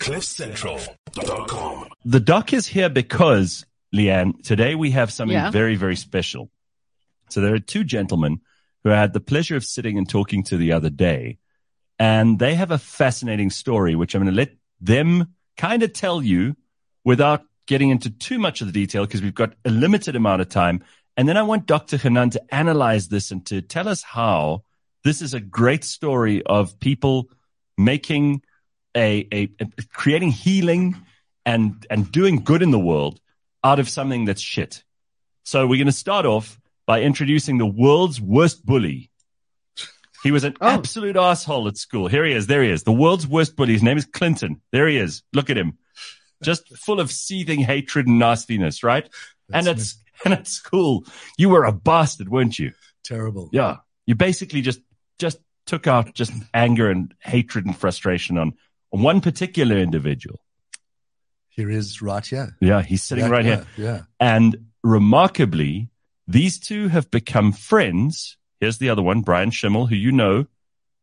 CliffCentral.com. 0.00 1.88
The 2.04 2.20
doc 2.20 2.52
is 2.52 2.66
here 2.66 2.88
because, 2.88 3.64
Leanne, 3.94 4.42
today 4.42 4.74
we 4.74 4.90
have 4.92 5.12
something 5.12 5.36
Yeah. 5.36 5.50
very, 5.50 5.76
very 5.76 5.96
special. 5.96 6.50
So 7.28 7.40
there 7.40 7.54
are 7.54 7.58
two 7.60 7.84
gentlemen 7.84 8.40
who 8.82 8.90
I 8.92 8.96
had 8.96 9.12
the 9.12 9.20
pleasure 9.20 9.56
of 9.56 9.64
sitting 9.64 9.98
and 9.98 10.08
talking 10.08 10.42
to 10.44 10.56
the 10.56 10.72
other 10.72 10.88
day, 10.90 11.38
and 11.98 12.38
they 12.38 12.54
have 12.54 12.70
a 12.70 12.78
fascinating 12.78 13.50
story, 13.50 13.94
which 13.94 14.14
I'm 14.14 14.22
going 14.22 14.32
to 14.34 14.36
let 14.36 14.52
them 14.80 15.34
kind 15.58 15.82
of 15.82 15.92
tell 15.92 16.22
you 16.22 16.56
without 17.04 17.42
getting 17.66 17.90
into 17.90 18.08
too 18.10 18.38
much 18.38 18.62
of 18.62 18.66
the 18.66 18.72
detail 18.72 19.04
because 19.06 19.20
we've 19.22 19.34
got 19.34 19.52
a 19.66 19.70
limited 19.70 20.16
amount 20.16 20.40
of 20.40 20.48
time. 20.48 20.82
And 21.16 21.28
then 21.28 21.36
I 21.36 21.42
want 21.42 21.66
Dr. 21.66 21.98
Hanan 21.98 22.30
to 22.30 22.54
analyze 22.54 23.08
this 23.08 23.30
and 23.30 23.44
to 23.46 23.60
tell 23.60 23.86
us 23.86 24.02
how 24.02 24.64
this 25.04 25.20
is 25.20 25.34
a 25.34 25.40
great 25.40 25.84
story 25.84 26.42
of 26.46 26.80
people 26.80 27.28
making 27.76 28.42
a, 28.96 29.26
a, 29.32 29.48
a 29.60 29.66
creating 29.92 30.30
healing 30.30 30.96
and 31.46 31.86
and 31.90 32.10
doing 32.12 32.42
good 32.44 32.62
in 32.62 32.70
the 32.70 32.78
world 32.78 33.20
out 33.64 33.78
of 33.78 33.88
something 33.88 34.24
that's 34.24 34.40
shit. 34.40 34.84
So 35.44 35.66
we're 35.66 35.76
going 35.78 35.86
to 35.86 35.92
start 35.92 36.26
off 36.26 36.58
by 36.86 37.02
introducing 37.02 37.58
the 37.58 37.66
world's 37.66 38.20
worst 38.20 38.64
bully. 38.64 39.10
He 40.22 40.30
was 40.32 40.44
an 40.44 40.54
Oh. 40.60 40.68
absolute 40.68 41.16
asshole 41.16 41.66
at 41.68 41.78
school. 41.78 42.06
Here 42.08 42.24
he 42.26 42.32
is. 42.32 42.46
There 42.46 42.62
he 42.62 42.70
is. 42.70 42.82
The 42.82 42.92
world's 42.92 43.26
worst 43.26 43.56
bully. 43.56 43.72
His 43.72 43.82
name 43.82 43.96
is 43.96 44.04
Clinton. 44.04 44.60
There 44.70 44.86
he 44.86 44.98
is. 44.98 45.22
Look 45.32 45.48
at 45.48 45.56
him. 45.56 45.78
Just 46.42 46.76
full 46.84 47.00
of 47.00 47.10
seething 47.10 47.60
hatred 47.60 48.06
and 48.06 48.18
nastiness, 48.18 48.82
right? 48.82 49.08
and 49.52 49.66
That's 49.66 49.80
it's 49.80 49.96
and 50.24 50.34
at 50.34 50.46
school, 50.46 51.06
you 51.38 51.48
were 51.48 51.64
a 51.64 51.72
bastard, 51.72 52.28
weren't 52.28 52.58
you? 52.58 52.72
terrible. 53.02 53.48
Yeah. 53.52 53.76
You 54.06 54.14
basically 54.14 54.60
just 54.60 54.80
just 55.18 55.38
took 55.66 55.86
out 55.86 56.12
just 56.14 56.32
anger 56.52 56.90
and 56.90 57.14
hatred 57.20 57.64
and 57.64 57.76
frustration 57.76 58.36
on, 58.36 58.48
on 58.48 58.54
one 58.90 59.20
particular 59.20 59.76
individual. 59.78 60.40
Here 61.48 61.70
is 61.70 62.00
right 62.00 62.24
here. 62.24 62.56
Yeah, 62.60 62.82
he's 62.82 63.02
sitting 63.02 63.24
That 63.24 63.30
right 63.30 63.44
guy, 63.44 63.56
here. 63.56 63.66
Yeah. 63.76 64.00
And 64.18 64.66
remarkably, 64.82 65.90
these 66.28 66.58
two 66.58 66.88
have 66.88 67.10
become 67.10 67.52
friends. 67.52 68.36
Here's 68.60 68.78
the 68.78 68.90
other 68.90 69.02
one, 69.02 69.22
Brian 69.22 69.50
Schimmel, 69.50 69.86
who 69.86 69.96
you 69.96 70.12
know. 70.12 70.46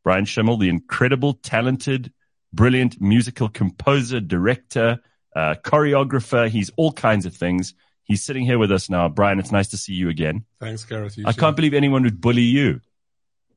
Brian 0.03 0.25
Schimmel, 0.25 0.57
the 0.57 0.69
incredible, 0.69 1.33
talented, 1.33 2.13
brilliant 2.53 3.01
musical 3.01 3.49
composer, 3.49 4.19
director, 4.21 4.99
uh, 5.35 5.55
choreographer. 5.63 6.47
He's 6.47 6.71
all 6.77 6.93
kinds 6.93 7.25
of 7.25 7.35
things. 7.35 7.73
He's 8.05 8.23
sitting 8.23 8.45
here 8.45 8.57
with 8.57 8.71
us 8.71 8.89
now. 8.89 9.09
Brian, 9.09 9.37
it's 9.37 9.51
nice 9.51 9.67
to 9.69 9.77
see 9.77 9.93
you 9.93 10.07
again. 10.07 10.45
Thanks, 10.61 10.85
Gareth. 10.85 11.17
You 11.17 11.25
I 11.27 11.33
too. 11.33 11.41
can't 11.41 11.55
believe 11.57 11.73
anyone 11.73 12.03
would 12.03 12.21
bully 12.21 12.43
you. 12.43 12.79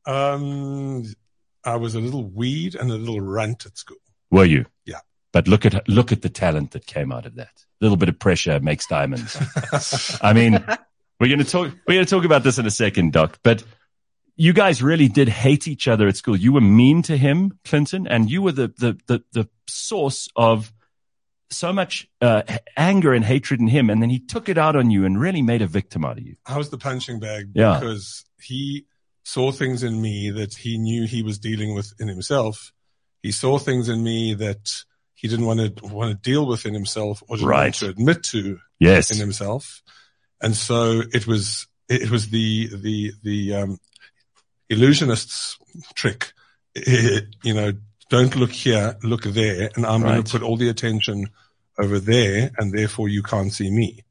Um, 0.06 1.05
I 1.64 1.77
was 1.77 1.95
a 1.95 2.01
little 2.01 2.25
weed 2.25 2.75
and 2.75 2.91
a 2.91 2.97
little 2.97 3.20
runt 3.20 3.64
at 3.67 3.78
school. 3.78 3.98
Were 4.31 4.45
you? 4.45 4.67
Yeah. 4.84 5.00
But 5.33 5.48
look 5.48 5.64
at 5.67 5.89
look 5.89 6.12
at 6.12 6.23
the 6.23 6.28
talent 6.28 6.73
that 6.73 6.86
came 6.86 7.12
out 7.12 7.27
of 7.27 7.36
that. 7.36 7.64
A 7.81 7.84
little 7.84 7.97
bit 7.97 8.09
of 8.09 8.19
pressure 8.19 8.61
makes 8.61 8.86
diamonds. 8.86 9.36
I 10.23 10.33
mean, 10.33 10.64
we're 11.19 11.28
going 11.28 11.39
to 11.39 11.45
talk 11.45 11.73
we're 11.86 11.95
going 11.95 12.06
to 12.06 12.11
talk 12.11 12.25
about 12.25 12.42
this 12.42 12.58
in 12.58 12.67
a 12.67 12.70
second, 12.70 13.12
Doc. 13.12 13.39
But 13.42 13.62
you 14.36 14.53
guys 14.53 14.83
really 14.83 15.08
did 15.08 15.28
hate 15.28 15.69
each 15.69 15.86
other 15.89 16.08
at 16.08 16.17
school. 16.17 16.36
You 16.36 16.53
were 16.53 16.61
mean 16.61 17.03
to 17.03 17.17
him, 17.17 17.58
Clinton, 17.64 18.06
and 18.06 18.31
you 18.31 18.42
were 18.42 18.53
the 18.53 18.69
the 18.78 18.98
the, 19.06 19.23
the 19.33 19.48
source 19.69 20.28
of 20.36 20.73
so 21.51 21.73
much 21.73 22.08
uh, 22.20 22.42
anger 22.77 23.12
and 23.12 23.25
hatred 23.25 23.61
in 23.61 23.67
him, 23.67 23.91
and 23.91 24.01
then 24.01 24.08
he 24.11 24.20
took 24.20 24.48
it 24.48 24.56
out 24.56 24.77
on 24.77 24.91
you 24.91 25.05
and 25.05 25.20
really 25.20 25.42
made 25.42 25.62
a 25.62 25.67
victim 25.67 26.05
out 26.05 26.17
of 26.17 26.25
you. 26.25 26.36
I 26.47 26.56
was 26.56 26.70
the 26.70 26.78
punching 26.78 27.19
bag 27.19 27.51
Yeah. 27.55 27.78
because 27.78 28.25
he 28.41 28.86
saw 29.25 29.51
things 29.53 29.83
in 29.83 30.01
me 30.01 30.31
that 30.31 30.55
he 30.55 30.78
knew 30.78 31.06
he 31.06 31.23
was 31.23 31.39
dealing 31.39 31.75
with 31.75 31.92
in 31.98 32.08
himself. 32.08 32.73
He 33.23 33.33
saw 33.33 33.59
things 33.59 33.89
in 33.89 34.03
me 34.03 34.35
that 34.35 34.71
he 35.15 35.29
didn't 35.29 35.45
want 35.47 35.77
to 35.77 35.87
want 35.87 36.11
to 36.11 36.31
deal 36.31 36.47
with 36.47 36.65
in 36.67 36.73
himself 36.75 37.23
or 37.29 37.37
didn't 37.37 37.49
Right. 37.49 37.65
want 37.65 37.75
to 37.77 37.89
admit 37.91 38.23
to 38.25 38.59
Yes. 38.79 39.11
in 39.11 39.19
himself. 39.19 39.83
And 40.43 40.57
so 40.57 41.03
it 41.13 41.27
was, 41.27 41.67
it 41.89 42.11
was 42.11 42.31
the, 42.31 42.69
the, 42.75 43.13
the, 43.23 43.55
um, 43.55 43.79
illusionist's 44.69 45.59
trick. 45.95 46.33
It- 46.75 47.27
you 47.42 47.53
know, 47.55 47.73
don't 48.09 48.35
look 48.36 48.51
here, 48.53 48.97
look 49.03 49.23
there. 49.23 49.70
And 49.77 49.85
I'm 49.86 50.03
going 50.03 50.23
to 50.23 50.30
put 50.30 50.42
all 50.42 50.57
the 50.57 50.69
attention 50.69 51.29
over 51.79 51.98
there 52.01 52.51
and 52.59 52.73
therefore 52.73 53.09
you 53.09 53.23
can't 53.23 53.53
see 53.53 53.70
me. 53.70 54.05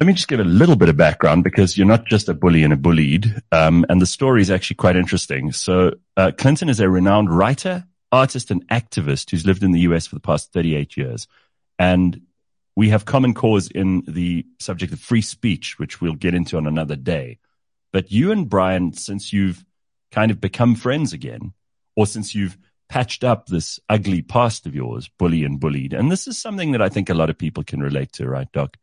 Let 0.00 0.06
me 0.06 0.12
just 0.12 0.28
give 0.28 0.38
a 0.38 0.44
little 0.44 0.76
bit 0.76 0.88
of 0.88 0.96
background 0.96 1.42
because 1.42 1.76
you're 1.76 1.86
not 1.86 2.06
just 2.06 2.28
a 2.28 2.34
bully 2.34 2.62
and 2.62 2.72
a 2.72 2.76
bullied. 2.76 3.42
Um, 3.50 3.84
and 3.88 4.00
the 4.00 4.06
story 4.06 4.40
is 4.42 4.50
actually 4.50 4.76
quite 4.76 4.94
interesting. 4.96 5.50
So, 5.50 5.94
uh, 6.16 6.30
Clinton 6.38 6.68
is 6.68 6.78
a 6.78 6.88
renowned 6.88 7.28
writer, 7.36 7.84
artist, 8.12 8.50
and 8.50 8.66
activist 8.68 9.30
who's 9.30 9.46
lived 9.46 9.62
in 9.62 9.72
the 9.72 9.80
US 9.80 10.06
for 10.06 10.14
the 10.14 10.20
past 10.20 10.52
38 10.52 10.96
years. 10.96 11.26
And 11.78 12.22
we 12.76 12.90
have 12.90 13.04
common 13.04 13.34
cause 13.34 13.68
in 13.70 14.02
the 14.06 14.46
subject 14.60 14.92
of 14.92 15.00
free 15.00 15.22
speech, 15.22 15.78
which 15.78 16.00
we'll 16.00 16.14
get 16.14 16.34
into 16.34 16.56
on 16.56 16.66
another 16.66 16.96
day. 16.96 17.38
But 17.92 18.12
you 18.12 18.30
and 18.30 18.48
Brian, 18.48 18.92
since 18.92 19.32
you've 19.32 19.64
kind 20.12 20.30
of 20.30 20.40
become 20.40 20.74
friends 20.74 21.12
again, 21.12 21.52
or 21.96 22.06
since 22.06 22.34
you've 22.34 22.56
patched 22.88 23.24
up 23.24 23.46
this 23.46 23.80
ugly 23.88 24.22
past 24.22 24.66
of 24.66 24.74
yours, 24.74 25.10
bully 25.18 25.44
and 25.44 25.58
bullied, 25.60 25.92
and 25.92 26.10
this 26.10 26.26
is 26.26 26.38
something 26.38 26.72
that 26.72 26.82
I 26.82 26.88
think 26.88 27.10
a 27.10 27.14
lot 27.14 27.30
of 27.30 27.36
people 27.38 27.64
can 27.64 27.80
relate 27.80 28.12
to, 28.12 28.28
right, 28.28 28.50
Doc? 28.52 28.76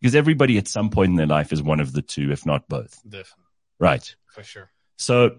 Because 0.00 0.14
everybody 0.14 0.58
at 0.58 0.68
some 0.68 0.90
point 0.90 1.10
in 1.10 1.16
their 1.16 1.26
life 1.26 1.52
is 1.52 1.62
one 1.62 1.80
of 1.80 1.92
the 1.92 2.02
two, 2.02 2.30
if 2.32 2.44
not 2.44 2.68
both. 2.68 3.00
Definitely, 3.04 3.44
Right. 3.78 4.14
for 4.26 4.42
sure. 4.42 4.70
So 4.98 5.36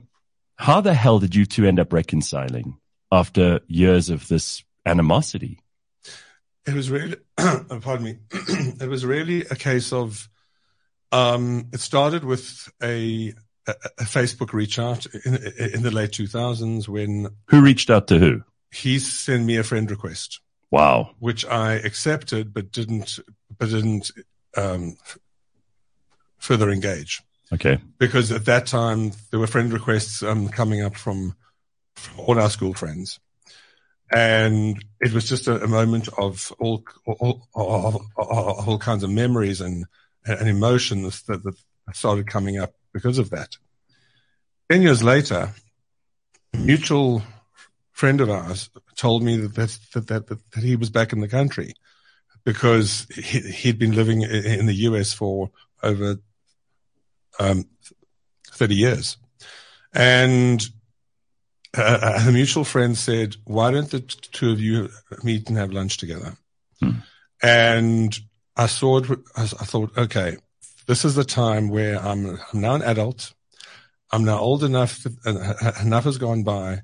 how 0.55 0.81
the 0.81 0.93
hell 0.93 1.19
did 1.19 1.35
you 1.35 1.45
two 1.45 1.65
end 1.65 1.79
up 1.79 1.93
reconciling 1.93 2.77
after 3.11 3.59
years 3.67 4.09
of 4.09 4.27
this 4.27 4.63
animosity? 4.85 5.59
It 6.65 6.73
was 6.73 6.89
really, 6.89 7.15
pardon 7.37 8.03
me, 8.03 8.17
it 8.31 8.89
was 8.89 9.05
really 9.05 9.41
a 9.41 9.55
case 9.55 9.93
of, 9.93 10.27
um, 11.11 11.67
it 11.73 11.79
started 11.79 12.25
with 12.25 12.69
a, 12.83 13.33
a, 13.67 13.71
a 13.99 14.03
Facebook 14.03 14.51
reach 14.53 14.77
out 14.77 15.05
in, 15.25 15.35
in 15.35 15.83
the 15.83 15.91
late 15.91 16.11
2000s 16.11 16.87
when 16.89 17.29
Who 17.47 17.61
reached 17.61 17.89
out 17.89 18.07
to 18.09 18.19
who? 18.19 18.41
he 18.71 18.99
sent 18.99 19.45
me 19.45 19.55
a 19.55 19.63
friend 19.63 19.89
request. 19.89 20.41
Wow. 20.69 21.11
which 21.19 21.45
I 21.45 21.75
accepted, 21.75 22.53
but 22.53 22.73
didn't, 22.73 23.19
but 23.57 23.69
didn't, 23.69 24.11
um, 24.57 24.97
further 26.39 26.69
engage 26.69 27.21
Okay. 27.53 27.79
because 27.97 28.33
at 28.33 28.43
that 28.45 28.67
time 28.67 29.13
there 29.31 29.39
were 29.39 29.47
friend 29.47 29.71
requests, 29.71 30.21
um, 30.21 30.49
coming 30.49 30.81
up 30.83 30.97
from, 30.97 31.29
from 31.29 31.35
all 32.17 32.39
our 32.39 32.49
school 32.49 32.73
friends. 32.73 33.19
And 34.11 34.83
it 35.01 35.11
was 35.11 35.27
just 35.27 35.47
a, 35.47 35.63
a 35.63 35.67
moment 35.67 36.07
of 36.17 36.53
all, 36.59 36.83
all, 37.05 37.47
all, 37.53 38.05
all, 38.15 38.77
kinds 38.79 39.03
of 39.03 39.09
memories 39.09 39.59
and, 39.59 39.85
and 40.25 40.47
emotions 40.47 41.23
that, 41.23 41.43
that 41.43 41.55
started 41.93 42.27
coming 42.27 42.57
up 42.57 42.73
because 42.93 43.17
of 43.17 43.31
that. 43.31 43.57
Ten 44.71 44.81
years 44.81 45.03
later, 45.03 45.53
a 46.53 46.57
mutual 46.57 47.21
friend 47.91 48.21
of 48.21 48.29
ours 48.29 48.69
told 48.95 49.23
me 49.23 49.37
that 49.37 49.55
that, 49.55 49.77
that, 49.93 50.07
that, 50.07 50.27
that, 50.27 50.51
that 50.51 50.63
he 50.63 50.75
was 50.75 50.89
back 50.89 51.11
in 51.11 51.19
the 51.19 51.27
country 51.27 51.73
because 52.45 53.07
he, 53.13 53.39
he'd 53.41 53.79
been 53.79 53.93
living 53.95 54.21
in 54.21 54.67
the 54.67 54.75
US 54.75 55.11
for 55.11 55.51
over 55.83 56.15
um, 57.39 57.65
30 58.51 58.75
years. 58.75 59.17
And 59.93 60.65
uh, 61.77 62.23
a 62.27 62.31
mutual 62.31 62.63
friend 62.63 62.97
said, 62.97 63.35
why 63.45 63.71
don't 63.71 63.89
the 63.89 63.99
two 63.99 64.51
of 64.51 64.59
you 64.59 64.89
meet 65.23 65.47
and 65.49 65.57
have 65.57 65.71
lunch 65.71 65.97
together? 65.97 66.37
Hmm. 66.81 66.91
And 67.41 68.17
I 68.55 68.67
saw 68.67 68.97
it, 68.97 69.19
I 69.35 69.45
thought, 69.45 69.97
okay, 69.97 70.37
this 70.87 71.05
is 71.05 71.15
the 71.15 71.23
time 71.23 71.69
where 71.69 71.99
I'm, 71.99 72.39
I'm 72.53 72.61
now 72.61 72.75
an 72.75 72.81
adult. 72.81 73.33
I'm 74.11 74.23
now 74.23 74.39
old 74.39 74.63
enough, 74.63 75.03
that, 75.03 75.77
enough 75.83 76.05
has 76.05 76.17
gone 76.17 76.43
by. 76.43 76.81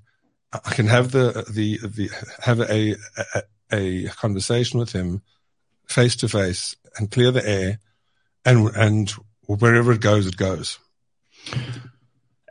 I 0.53 0.73
can 0.73 0.87
have 0.87 1.11
the, 1.11 1.45
the, 1.49 1.79
the, 1.87 2.09
have 2.41 2.59
a, 2.59 2.95
a, 3.71 4.05
a 4.05 4.09
conversation 4.09 4.79
with 4.79 4.91
him 4.91 5.21
face 5.87 6.15
to 6.17 6.29
face 6.29 6.75
and 6.97 7.09
clear 7.09 7.31
the 7.31 7.47
air 7.47 7.79
and, 8.45 8.69
and 8.75 9.09
wherever 9.47 9.91
it 9.93 10.01
goes, 10.01 10.27
it 10.27 10.37
goes. 10.37 10.79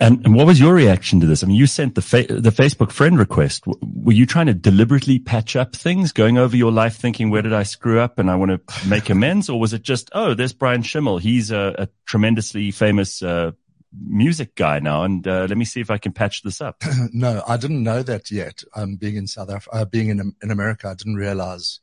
And, 0.03 0.25
and 0.27 0.35
what 0.35 0.49
was 0.49 0.59
your 0.59 0.75
reaction 0.75 1.21
to 1.21 1.27
this? 1.27 1.45
I 1.45 1.47
mean, 1.47 1.57
you 1.57 1.69
sent 1.69 1.95
the 1.95 2.03
fa- 2.03 2.27
the 2.29 2.51
Facebook 2.51 2.91
friend 2.91 3.17
request. 3.17 3.65
W- 3.67 3.79
were 4.05 4.13
you 4.13 4.27
trying 4.27 4.47
to 4.47 4.55
deliberately 4.55 5.21
patch 5.21 5.55
up 5.55 5.77
things, 5.77 6.11
going 6.11 6.39
over 6.39 6.57
your 6.57 6.73
life, 6.73 6.97
thinking, 6.97 7.31
"Where 7.31 7.43
did 7.43 7.53
I 7.53 7.63
screw 7.63 8.01
up?" 8.01 8.19
and 8.19 8.29
I 8.29 8.35
want 8.35 8.51
to 8.51 8.89
make 8.89 9.11
amends, 9.11 9.49
or 9.49 9.61
was 9.61 9.73
it 9.73 9.83
just, 9.83 10.11
"Oh, 10.13 10.35
there's 10.35 10.53
Brian 10.53 10.83
Schimmel. 10.83 11.19
He's 11.19 11.53
a, 11.53 11.75
a 11.79 11.89
tremendously 12.05 12.73
famous 12.73 13.23
uh, 13.23 13.53
music 13.97 14.57
guy 14.57 14.81
now, 14.81 15.05
and 15.05 15.25
uh, 15.29 15.47
let 15.49 15.57
me 15.57 15.65
see 15.65 15.81
if 15.81 15.89
I 15.89 15.99
can 15.99 16.11
patch 16.11 16.43
this 16.43 16.61
up." 16.61 16.83
no, 17.13 17.41
I 17.47 17.57
didn't 17.57 17.85
know 17.85 18.03
that 18.03 18.29
yet. 18.33 18.65
Um, 18.75 18.97
being 18.97 19.15
in 19.15 19.29
South 19.29 19.51
Africa, 19.51 19.77
uh, 19.77 19.85
being 19.85 20.09
in, 20.09 20.35
in 20.43 20.51
America, 20.51 20.89
I 20.89 20.95
didn't 20.95 21.15
realize 21.15 21.79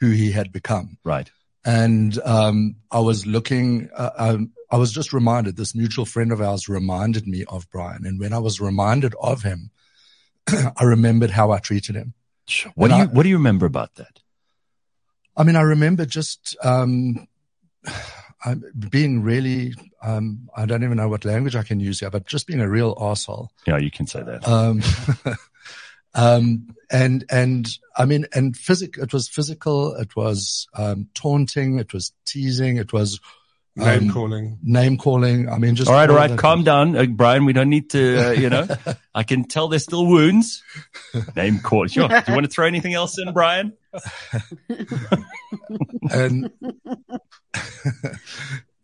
who 0.00 0.08
he 0.10 0.32
had 0.32 0.52
become. 0.52 0.96
right. 1.04 1.30
And, 1.64 2.18
um, 2.24 2.76
I 2.90 3.00
was 3.00 3.26
looking, 3.26 3.90
uh, 3.94 4.10
um, 4.16 4.52
I 4.70 4.76
was 4.76 4.92
just 4.92 5.12
reminded, 5.12 5.56
this 5.56 5.74
mutual 5.74 6.04
friend 6.04 6.30
of 6.32 6.40
ours 6.40 6.68
reminded 6.68 7.26
me 7.26 7.44
of 7.48 7.68
Brian. 7.70 8.04
And 8.04 8.20
when 8.20 8.32
I 8.32 8.38
was 8.38 8.60
reminded 8.60 9.14
of 9.20 9.42
him, 9.42 9.70
I 10.48 10.84
remembered 10.84 11.30
how 11.30 11.50
I 11.52 11.58
treated 11.58 11.94
him. 11.94 12.14
What 12.74 12.88
do 12.88 12.96
you 12.96 13.02
I- 13.02 13.06
What 13.06 13.22
do 13.22 13.28
you 13.28 13.36
remember 13.36 13.66
about 13.66 13.94
that? 13.96 14.20
I 15.36 15.44
mean, 15.44 15.56
I 15.56 15.62
remember 15.62 16.04
just 16.04 16.56
um, 16.62 17.26
I, 18.44 18.56
being 18.90 19.22
really, 19.22 19.74
um, 20.02 20.48
I 20.56 20.66
don't 20.66 20.84
even 20.84 20.96
know 20.96 21.08
what 21.08 21.24
language 21.24 21.56
I 21.56 21.62
can 21.62 21.80
use 21.80 22.00
here, 22.00 22.10
but 22.10 22.26
just 22.26 22.46
being 22.46 22.60
a 22.60 22.68
real 22.68 22.96
asshole. 23.00 23.50
Yeah, 23.66 23.78
you 23.78 23.90
can 23.90 24.06
say 24.06 24.22
that. 24.22 24.46
Um, 24.46 24.82
um, 26.14 26.74
and, 26.90 27.24
and 27.30 27.68
I 27.96 28.04
mean, 28.04 28.26
and 28.34 28.56
physic, 28.56 28.96
it 28.98 29.12
was 29.12 29.28
physical. 29.28 29.94
It 29.94 30.14
was, 30.16 30.68
um, 30.74 31.08
taunting. 31.14 31.78
It 31.78 31.92
was 31.92 32.12
teasing. 32.26 32.76
It 32.76 32.92
was, 32.92 33.20
Name 33.78 34.04
um, 34.04 34.10
calling. 34.10 34.58
name 34.62 34.98
calling. 34.98 35.48
I 35.48 35.58
mean, 35.58 35.76
just 35.76 35.88
all 35.88 35.96
right, 35.96 36.10
all 36.10 36.16
right, 36.16 36.30
that- 36.30 36.38
calm 36.38 36.64
down, 36.64 36.96
uh, 36.96 37.06
Brian. 37.06 37.44
We 37.44 37.52
don't 37.52 37.68
need 37.68 37.90
to, 37.90 38.28
uh, 38.28 38.30
you 38.32 38.50
know. 38.50 38.66
I 39.14 39.22
can 39.22 39.44
tell 39.44 39.68
there's 39.68 39.84
still 39.84 40.06
wounds. 40.06 40.62
Name 41.36 41.60
call. 41.60 41.86
Sure. 41.86 42.08
Do 42.08 42.14
you 42.26 42.34
want 42.34 42.44
to 42.44 42.50
throw 42.50 42.66
anything 42.66 42.94
else 42.94 43.18
in, 43.18 43.32
Brian? 43.32 43.74
and 46.10 46.50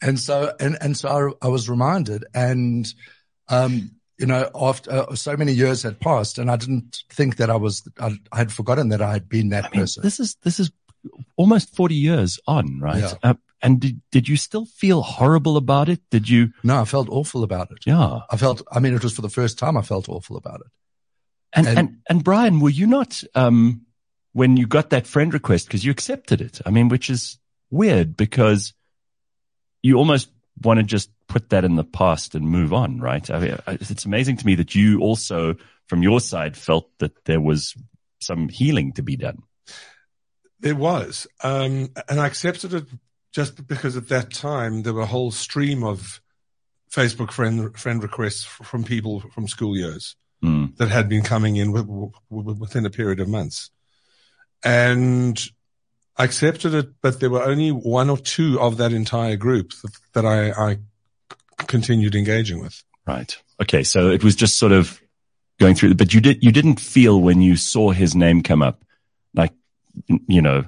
and 0.03 0.19
so 0.19 0.53
and 0.61 0.77
and 0.81 0.97
so 0.97 1.35
I, 1.43 1.47
I 1.47 1.49
was 1.49 1.69
reminded, 1.69 2.25
and 2.35 2.87
um, 3.49 3.93
you 4.19 4.27
know, 4.27 4.51
after 4.55 4.91
uh, 4.91 5.15
so 5.15 5.37
many 5.37 5.53
years 5.53 5.83
had 5.83 6.01
passed, 6.01 6.39
and 6.39 6.51
I 6.51 6.57
didn't 6.57 7.03
think 7.11 7.37
that 7.37 7.51
I 7.51 7.57
was, 7.57 7.87
I, 7.99 8.13
I 8.33 8.39
had 8.39 8.53
forgotten 8.53 8.89
that 8.91 9.03
I 9.03 9.13
had 9.13 9.29
been 9.29 9.51
that 9.51 9.67
I 9.67 9.71
mean, 9.71 9.81
person. 9.83 10.03
this 10.03 10.21
is 10.21 10.37
this 10.43 10.61
is 10.61 10.71
almost 11.37 11.75
forty 11.75 11.97
years 11.97 12.39
on, 12.47 12.81
right? 12.81 13.01
Yeah. 13.01 13.15
Uh, 13.23 13.35
and 13.65 13.81
did 13.81 14.01
did 14.13 14.29
you 14.29 14.37
still 14.37 14.67
feel 14.67 15.03
horrible 15.03 15.57
about 15.57 15.89
it? 15.89 16.01
Did 16.11 16.29
you? 16.29 16.53
no, 16.63 16.81
I 16.83 16.85
felt 16.85 17.09
awful 17.09 17.43
about 17.43 17.71
it. 17.73 17.79
Yeah. 17.87 18.21
I 18.31 18.37
felt, 18.37 18.63
I 18.71 18.79
mean, 18.79 18.95
it 18.95 19.03
was 19.03 19.15
for 19.15 19.23
the 19.23 19.29
first 19.29 19.59
time 19.59 19.77
I 19.77 19.83
felt 19.83 20.09
awful 20.09 20.37
about 20.37 20.61
it. 20.61 20.67
And 21.53 21.67
and 21.67 21.79
And- 21.79 21.97
and, 22.09 22.25
Brian, 22.25 22.61
were 22.61 22.71
you 22.71 22.87
not 22.87 23.25
um 23.35 23.87
when 24.33 24.57
you 24.57 24.67
got 24.67 24.91
that 24.91 25.07
friend 25.07 25.33
request 25.33 25.67
because 25.67 25.85
you 25.85 25.91
accepted 25.91 26.41
it? 26.41 26.61
I 26.67 26.71
mean, 26.71 26.89
which 26.89 27.11
is 27.11 27.39
weird 27.71 28.17
because 28.17 28.75
you 29.83 29.97
almost 29.97 30.31
want 30.63 30.79
to 30.79 30.85
just 30.85 31.11
put 31.27 31.51
that 31.51 31.65
in 31.65 31.77
the 31.77 31.85
past 31.85 32.35
and 32.35 32.47
move 32.49 32.73
on, 32.73 33.01
right? 33.01 33.29
I 33.31 33.39
mean, 33.39 33.59
it's 33.67 34.05
amazing 34.05 34.37
to 34.39 34.47
me 34.47 34.55
that 34.57 34.75
you 34.75 35.01
also, 35.01 35.57
from 35.87 36.03
your 36.03 36.21
side, 36.21 36.57
felt 36.57 36.91
that 36.99 37.25
there 37.25 37.41
was 37.41 37.75
some 38.21 38.49
healing 38.49 38.93
to 38.93 39.03
be 39.03 39.17
done. 39.17 39.43
There 40.61 40.77
was. 40.77 41.27
Um, 41.43 41.91
and 42.09 42.21
I 42.21 42.27
accepted 42.27 42.73
it 42.75 42.87
just 43.35 43.67
because 43.67 43.97
at 43.97 44.09
that 44.09 44.33
time 44.33 44.83
there 44.83 44.95
were 44.95 45.03
a 45.03 45.07
whole 45.07 45.31
stream 45.31 45.83
of 45.83 46.21
Facebook 46.91 47.33
friend, 47.33 47.77
friend 47.77 48.03
requests 48.03 48.45
from 48.45 48.85
people 48.85 49.21
from 49.35 49.49
school 49.49 49.77
years 49.77 50.17
Hmm. 50.45 50.67
that 50.77 50.91
had 50.91 51.09
been 51.09 51.23
coming 51.23 51.57
in 51.57 51.73
within 52.29 52.85
a 52.85 52.91
period 52.91 53.19
of 53.19 53.29
months. 53.29 53.71
And 54.63 55.43
I 56.19 56.25
accepted 56.25 56.75
it, 56.75 57.01
but 57.01 57.19
there 57.19 57.31
were 57.31 57.43
only 57.43 57.71
one 57.71 58.11
or 58.11 58.19
two 58.19 58.61
of 58.61 58.77
that 58.77 58.93
entire 58.93 59.37
group 59.37 59.73
that, 59.83 59.93
that 60.13 60.27
I, 60.27 60.51
I 60.51 60.79
continued 61.67 62.15
engaging 62.15 62.61
with. 62.61 62.85
Right. 63.07 63.35
Okay. 63.63 63.85
So 63.85 64.11
it 64.11 64.23
was 64.23 64.37
just 64.37 64.59
sort 64.59 64.73
of 64.73 65.01
going 65.59 65.77
through, 65.77 65.95
but 65.95 66.13
you 66.13 66.21
did, 66.21 66.45
you 66.45 66.53
didn't 66.53 66.79
feel 66.79 67.19
when 67.19 67.41
you 67.41 67.57
saw 67.57 67.93
his 67.93 68.15
name 68.15 68.43
come 68.43 68.61
up, 68.61 68.85
like, 69.33 69.55
you 70.27 70.43
know, 70.43 70.67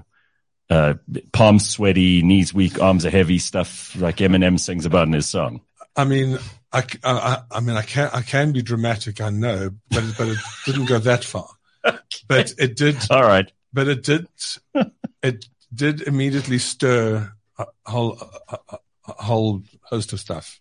uh, 0.70 0.94
palms 1.32 1.68
sweaty, 1.68 2.22
knees 2.22 2.52
weak, 2.52 2.80
arms 2.80 3.06
are 3.06 3.10
heavy 3.10 3.38
stuff 3.38 3.94
like 3.96 4.16
Eminem 4.16 4.58
sings 4.58 4.86
about 4.86 5.06
in 5.06 5.12
his 5.12 5.28
song. 5.28 5.60
I 5.96 6.04
mean, 6.04 6.38
I, 6.72 6.84
I, 7.04 7.42
I 7.50 7.60
mean, 7.60 7.76
I 7.76 7.82
can, 7.82 8.10
I 8.12 8.22
can 8.22 8.52
be 8.52 8.62
dramatic, 8.62 9.20
I 9.20 9.30
know, 9.30 9.70
but, 9.90 10.04
but 10.18 10.28
it 10.28 10.38
didn't 10.66 10.86
go 10.86 10.98
that 10.98 11.24
far. 11.24 11.48
But 12.28 12.52
it 12.58 12.76
did, 12.76 12.96
All 13.10 13.22
right. 13.22 13.50
but 13.72 13.88
it 13.88 14.02
did, 14.02 14.26
it 15.22 15.46
did 15.74 16.02
immediately 16.02 16.58
stir 16.58 17.32
a 17.58 17.66
whole, 17.86 18.18
a, 18.48 18.58
a, 18.68 18.78
a 19.08 19.22
whole 19.22 19.62
host 19.82 20.12
of 20.12 20.20
stuff. 20.20 20.60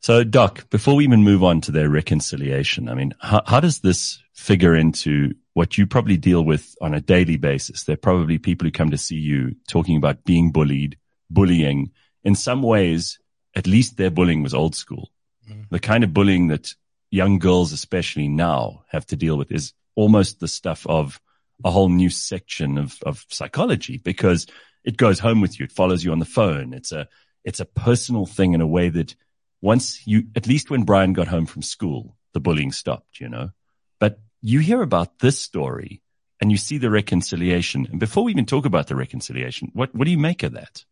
So 0.00 0.24
Doc, 0.24 0.68
before 0.70 0.96
we 0.96 1.04
even 1.04 1.22
move 1.22 1.44
on 1.44 1.60
to 1.62 1.72
their 1.72 1.90
reconciliation, 1.90 2.88
I 2.88 2.94
mean, 2.94 3.12
how, 3.20 3.42
how 3.46 3.60
does 3.60 3.80
this 3.80 4.22
figure 4.32 4.74
into 4.74 5.34
what 5.52 5.76
you 5.76 5.86
probably 5.86 6.16
deal 6.16 6.42
with 6.42 6.74
on 6.80 6.94
a 6.94 7.02
daily 7.02 7.36
basis? 7.36 7.84
There 7.84 7.94
are 7.94 7.98
probably 7.98 8.38
people 8.38 8.66
who 8.66 8.72
come 8.72 8.90
to 8.90 8.98
see 8.98 9.16
you 9.16 9.54
talking 9.68 9.98
about 9.98 10.24
being 10.24 10.52
bullied, 10.52 10.96
bullying. 11.28 11.90
In 12.24 12.34
some 12.34 12.62
ways, 12.62 13.18
at 13.54 13.66
least 13.66 13.98
their 13.98 14.10
bullying 14.10 14.42
was 14.42 14.54
old 14.54 14.74
school. 14.74 15.10
Mhm. 15.46 15.68
The 15.68 15.80
kind 15.80 16.02
of 16.02 16.14
bullying 16.14 16.48
that 16.48 16.74
young 17.10 17.38
girls, 17.38 17.72
especially 17.72 18.28
now, 18.28 18.84
have 18.88 19.04
to 19.06 19.16
deal 19.16 19.36
with 19.36 19.52
is 19.52 19.74
almost 19.96 20.40
the 20.40 20.48
stuff 20.48 20.86
of 20.86 21.20
a 21.62 21.70
whole 21.70 21.90
new 21.90 22.08
section 22.08 22.78
of, 22.78 22.98
of 23.04 23.26
psychology 23.28 23.98
because 23.98 24.46
it 24.82 24.96
goes 24.96 25.18
home 25.18 25.42
with 25.42 25.60
you. 25.60 25.64
It 25.64 25.72
follows 25.72 26.02
you 26.02 26.12
on 26.12 26.20
the 26.20 26.24
phone. 26.24 26.72
It's 26.72 26.90
a, 26.90 27.06
it's 27.44 27.60
a 27.60 27.66
personal 27.66 28.24
thing 28.24 28.54
in 28.54 28.62
a 28.62 28.66
way 28.66 28.88
that 28.88 29.14
once 29.60 30.06
you, 30.06 30.24
at 30.36 30.46
least 30.46 30.70
when 30.70 30.84
Brian 30.84 31.12
got 31.12 31.28
home 31.28 31.46
from 31.46 31.62
school, 31.62 32.16
the 32.32 32.40
bullying 32.40 32.72
stopped, 32.72 33.20
you 33.20 33.28
know, 33.28 33.50
but 33.98 34.20
you 34.40 34.60
hear 34.60 34.82
about 34.82 35.18
this 35.18 35.38
story 35.38 36.02
and 36.40 36.50
you 36.50 36.56
see 36.56 36.78
the 36.78 36.90
reconciliation. 36.90 37.86
And 37.90 38.00
before 38.00 38.24
we 38.24 38.32
even 38.32 38.46
talk 38.46 38.64
about 38.64 38.86
the 38.86 38.96
reconciliation, 38.96 39.70
what, 39.74 39.94
what 39.94 40.04
do 40.04 40.10
you 40.10 40.18
make 40.18 40.42
of 40.42 40.52
that? 40.52 40.84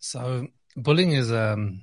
So 0.00 0.48
bullying 0.76 1.12
is 1.12 1.30
um, 1.30 1.82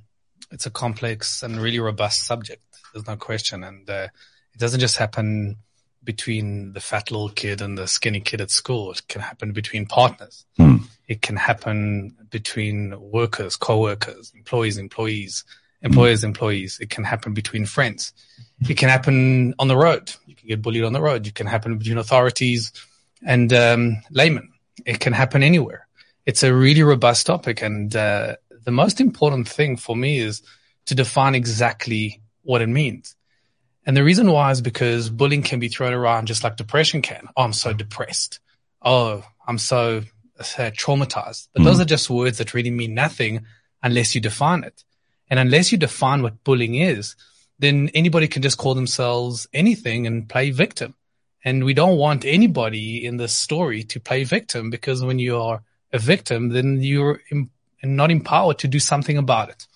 it's 0.52 0.66
a 0.66 0.72
complex 0.72 1.44
and 1.44 1.62
really 1.62 1.80
robust 1.80 2.26
subject. 2.26 2.64
There's 2.94 3.08
no 3.08 3.16
question, 3.16 3.64
and 3.64 3.90
uh, 3.90 4.08
it 4.54 4.60
doesn't 4.60 4.80
just 4.80 4.98
happen 4.98 5.58
between 6.04 6.74
the 6.74 6.80
fat 6.80 7.12
little 7.12 7.30
kid 7.30 7.62
and 7.62 7.78
the 7.78 7.88
skinny 7.88 8.22
kid 8.22 8.42
at 8.42 8.50
school. 8.50 8.92
It 8.92 9.08
can 9.08 9.22
happen 9.22 9.52
between 9.52 9.86
partners. 9.86 10.46
Hmm. 10.58 10.78
It 11.08 11.22
can 11.22 11.36
happen 11.36 12.16
between 12.30 13.00
workers, 13.00 13.56
co-workers, 13.56 14.32
employees, 14.36 14.78
employees, 14.78 15.44
employers, 15.82 16.24
employees. 16.24 16.80
It 16.82 16.90
can 16.90 17.04
happen 17.04 17.34
between 17.34 17.66
friends. 17.66 18.14
It 18.68 18.78
can 18.78 18.90
happen 18.90 19.54
on 19.60 19.68
the 19.68 19.78
road. 19.78 20.14
You 20.26 20.36
can 20.36 20.48
get 20.48 20.62
bullied 20.62 20.84
on 20.84 20.94
the 20.94 21.02
road. 21.02 21.28
It 21.28 21.36
can 21.36 21.48
happen 21.48 21.78
between 21.78 21.98
authorities 21.98 22.72
and 23.26 23.52
um, 23.54 23.98
laymen. 24.12 24.52
It 24.86 25.00
can 25.00 25.14
happen 25.14 25.44
anywhere 25.44 25.88
it's 26.28 26.44
a 26.44 26.54
really 26.54 26.84
robust 26.84 27.26
topic. 27.26 27.62
And 27.64 27.96
uh, 27.96 28.36
the 28.66 28.72
most 28.72 29.00
important 29.00 29.48
thing 29.48 29.78
for 29.78 29.96
me 29.96 30.20
is 30.20 30.42
to 30.88 30.94
define 30.94 31.36
exactly 31.36 32.22
what 32.44 32.62
it 32.62 32.68
means. 32.68 33.16
And 33.86 33.96
the 33.96 34.04
reason 34.04 34.30
why 34.30 34.52
is 34.52 34.60
because 34.62 35.10
bullying 35.10 35.42
can 35.42 35.62
be 35.62 35.70
thrown 35.70 35.94
around 35.94 36.28
just 36.28 36.44
like 36.44 36.58
depression 36.58 37.02
can. 37.02 37.30
Oh, 37.38 37.44
I'm 37.44 37.54
so 37.54 37.72
depressed. 37.72 38.42
Oh, 38.82 39.24
I'm 39.48 39.58
so 39.58 40.02
uh, 40.38 40.44
traumatized. 40.44 41.48
But 41.54 41.64
those 41.64 41.78
Mm. 41.78 41.82
are 41.84 41.86
just 41.86 42.10
words 42.10 42.40
that 42.40 42.54
really 42.54 42.72
mean 42.72 42.94
nothing 42.94 43.46
unless 43.82 44.14
you 44.14 44.20
define 44.20 44.66
it. 44.66 44.84
And 45.30 45.40
unless 45.40 45.72
you 45.72 45.78
define 45.78 46.22
what 46.22 46.44
bullying 46.44 46.76
is, 46.76 47.16
then 47.60 47.90
anybody 47.94 48.28
can 48.28 48.42
just 48.42 48.58
call 48.58 48.76
themselves 48.76 49.48
anything 49.54 50.08
and 50.08 50.30
play 50.30 50.52
victim. 50.52 50.96
And 51.44 51.64
we 51.64 51.74
don't 51.74 51.98
want 51.98 52.26
anybody 52.26 53.06
in 53.06 53.18
this 53.18 53.34
story 53.34 53.84
to 53.86 54.00
play 54.00 54.24
victim 54.24 54.70
because 54.70 55.04
when 55.04 55.20
you 55.20 55.38
are 55.38 55.64
a 55.94 56.00
victim, 56.00 56.50
then 56.50 56.82
you're 56.82 57.22
not 57.84 58.12
empowered 58.12 58.60
to 58.60 58.68
do 58.68 58.80
something 58.80 59.18
about 59.18 59.50
it. 59.50 59.68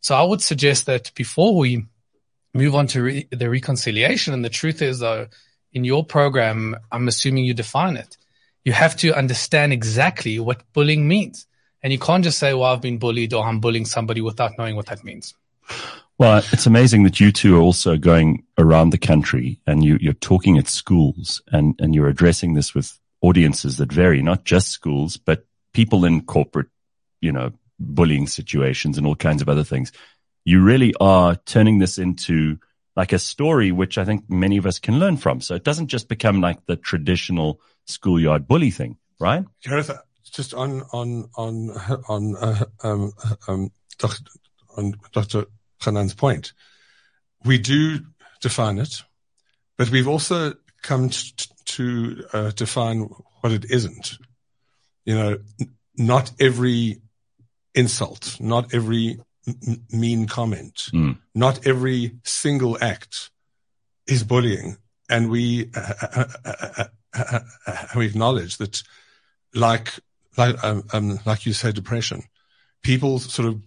So 0.00 0.14
I 0.14 0.22
would 0.22 0.42
suggest 0.42 0.86
that 0.86 1.12
before 1.14 1.56
we 1.56 1.86
move 2.54 2.74
on 2.74 2.86
to 2.88 3.02
re- 3.02 3.28
the 3.30 3.50
reconciliation, 3.50 4.34
and 4.34 4.44
the 4.44 4.50
truth 4.50 4.82
is 4.82 5.00
though, 5.00 5.28
in 5.72 5.84
your 5.84 6.04
program, 6.04 6.76
I'm 6.92 7.08
assuming 7.08 7.44
you 7.44 7.54
define 7.54 7.96
it. 7.96 8.16
You 8.64 8.72
have 8.72 8.96
to 8.98 9.16
understand 9.16 9.72
exactly 9.72 10.38
what 10.38 10.72
bullying 10.72 11.06
means. 11.06 11.46
And 11.86 11.92
you 11.92 12.00
can't 12.00 12.24
just 12.24 12.40
say, 12.40 12.52
well, 12.52 12.72
I've 12.72 12.80
been 12.80 12.98
bullied 12.98 13.32
or 13.32 13.44
I'm 13.44 13.60
bullying 13.60 13.84
somebody 13.84 14.20
without 14.20 14.58
knowing 14.58 14.74
what 14.74 14.86
that 14.86 15.04
means. 15.04 15.34
Well, 16.18 16.38
it's 16.50 16.66
amazing 16.66 17.04
that 17.04 17.20
you 17.20 17.30
two 17.30 17.56
are 17.56 17.60
also 17.60 17.96
going 17.96 18.42
around 18.58 18.90
the 18.90 18.98
country 18.98 19.60
and 19.68 19.84
you, 19.84 19.96
you're 20.00 20.12
talking 20.14 20.58
at 20.58 20.66
schools 20.66 21.40
and, 21.52 21.76
and 21.78 21.94
you're 21.94 22.08
addressing 22.08 22.54
this 22.54 22.74
with 22.74 22.98
audiences 23.20 23.76
that 23.76 23.92
vary, 23.92 24.20
not 24.20 24.42
just 24.42 24.70
schools, 24.70 25.16
but 25.16 25.46
people 25.74 26.04
in 26.04 26.22
corporate, 26.22 26.66
you 27.20 27.30
know, 27.30 27.52
bullying 27.78 28.26
situations 28.26 28.98
and 28.98 29.06
all 29.06 29.14
kinds 29.14 29.40
of 29.40 29.48
other 29.48 29.62
things. 29.62 29.92
You 30.44 30.64
really 30.64 30.92
are 30.98 31.36
turning 31.36 31.78
this 31.78 31.98
into 31.98 32.58
like 32.96 33.12
a 33.12 33.18
story, 33.20 33.70
which 33.70 33.96
I 33.96 34.04
think 34.04 34.28
many 34.28 34.56
of 34.56 34.66
us 34.66 34.80
can 34.80 34.98
learn 34.98 35.18
from. 35.18 35.40
So 35.40 35.54
it 35.54 35.62
doesn't 35.62 35.86
just 35.86 36.08
become 36.08 36.40
like 36.40 36.66
the 36.66 36.74
traditional 36.74 37.60
schoolyard 37.84 38.48
bully 38.48 38.72
thing, 38.72 38.96
right? 39.20 39.44
Gareth, 39.62 39.92
just 40.32 40.54
on 40.54 40.82
on 40.92 41.28
on 41.36 41.70
on 42.08 42.36
uh, 42.36 42.64
um, 42.82 43.12
um, 43.48 43.70
Dr. 43.98 44.22
on 44.76 44.94
Dr. 45.12 45.46
Hanan's 45.82 46.14
point, 46.14 46.52
we 47.44 47.58
do 47.58 48.00
define 48.40 48.78
it, 48.78 49.02
but 49.78 49.90
we've 49.90 50.08
also 50.08 50.54
come 50.82 51.08
t- 51.10 51.32
t- 51.36 51.46
to 51.64 52.24
uh, 52.32 52.50
define 52.50 53.02
what 53.40 53.52
it 53.52 53.70
isn't. 53.70 54.18
You 55.04 55.14
know, 55.14 55.38
n- 55.60 55.74
not 55.96 56.32
every 56.40 57.00
insult, 57.74 58.36
not 58.40 58.74
every 58.74 59.18
m- 59.46 59.84
mean 59.90 60.26
comment, 60.26 60.88
Mm. 60.92 61.18
not 61.34 61.66
every 61.66 62.18
single 62.24 62.76
act 62.82 63.30
is 64.06 64.24
bullying, 64.24 64.76
and 65.08 65.30
we 65.30 65.70
uh, 65.74 65.92
uh, 66.02 66.24
uh, 66.44 66.84
uh, 67.14 67.40
uh, 67.66 68.00
acknowledge 68.00 68.56
that, 68.58 68.82
like, 69.54 69.94
like, 70.36 70.62
um, 70.64 70.84
um, 70.92 71.18
like 71.24 71.46
you 71.46 71.52
say, 71.52 71.72
depression, 71.72 72.22
people 72.82 73.18
sort 73.18 73.48
of 73.48 73.60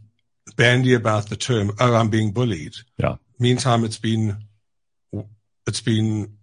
bandy 0.56 0.94
about 0.94 1.30
the 1.30 1.36
term, 1.36 1.72
"Oh, 1.80 1.96
I'm 1.96 2.10
being 2.10 2.32
bullied." 2.32 2.76
Yeah. 2.98 3.16
Meantime, 3.40 3.86
it's 3.86 3.98
been, 3.98 4.38
it's 5.66 5.82
been 5.82 6.38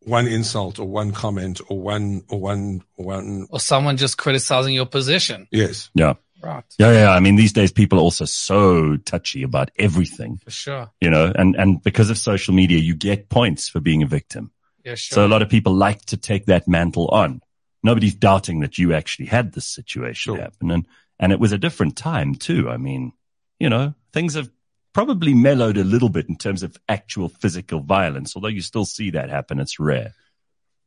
one 0.00 0.26
insult 0.26 0.78
or 0.78 0.86
one 0.86 1.12
comment 1.12 1.60
or 1.68 1.80
one 1.80 2.22
or 2.28 2.40
one 2.40 2.82
or 2.96 3.06
one. 3.06 3.46
Or 3.50 3.60
someone 3.60 3.96
just 3.96 4.18
criticizing 4.18 4.74
your 4.74 4.86
position. 4.86 5.46
Yes. 5.50 5.90
Yeah. 5.94 6.14
Right. 6.42 6.64
Yeah, 6.76 6.92
yeah. 6.92 7.10
I 7.10 7.20
mean, 7.20 7.36
these 7.36 7.52
days 7.52 7.70
people 7.70 7.98
are 7.98 8.02
also 8.02 8.24
so 8.24 8.96
touchy 8.96 9.44
about 9.44 9.70
everything, 9.78 10.40
For 10.44 10.50
sure. 10.50 10.90
you 11.00 11.08
know, 11.08 11.32
and, 11.32 11.54
and 11.54 11.80
because 11.80 12.10
of 12.10 12.18
social 12.18 12.52
media, 12.52 12.78
you 12.78 12.96
get 12.96 13.28
points 13.28 13.68
for 13.68 13.78
being 13.78 14.02
a 14.02 14.06
victim. 14.06 14.50
Yeah, 14.84 14.96
sure. 14.96 15.14
So 15.14 15.26
a 15.26 15.28
lot 15.28 15.42
of 15.42 15.48
people 15.48 15.72
like 15.72 16.04
to 16.06 16.16
take 16.16 16.46
that 16.46 16.66
mantle 16.66 17.06
on. 17.08 17.42
Nobody's 17.82 18.14
doubting 18.14 18.60
that 18.60 18.78
you 18.78 18.92
actually 18.92 19.26
had 19.26 19.52
this 19.52 19.66
situation 19.66 20.34
Sure. 20.34 20.42
happen. 20.42 20.70
And, 20.70 20.86
and 21.18 21.32
it 21.32 21.40
was 21.40 21.52
a 21.52 21.58
different 21.58 21.96
time 21.96 22.34
too. 22.34 22.70
I 22.70 22.76
mean, 22.76 23.12
you 23.58 23.68
know, 23.68 23.94
things 24.12 24.34
have 24.34 24.50
probably 24.92 25.34
mellowed 25.34 25.76
a 25.76 25.84
little 25.84 26.08
bit 26.08 26.28
in 26.28 26.36
terms 26.36 26.62
of 26.62 26.76
actual 26.88 27.28
physical 27.28 27.80
violence, 27.80 28.36
although 28.36 28.48
you 28.48 28.60
still 28.60 28.84
see 28.84 29.10
that 29.10 29.30
happen. 29.30 29.58
It's 29.58 29.80
rare. 29.80 30.14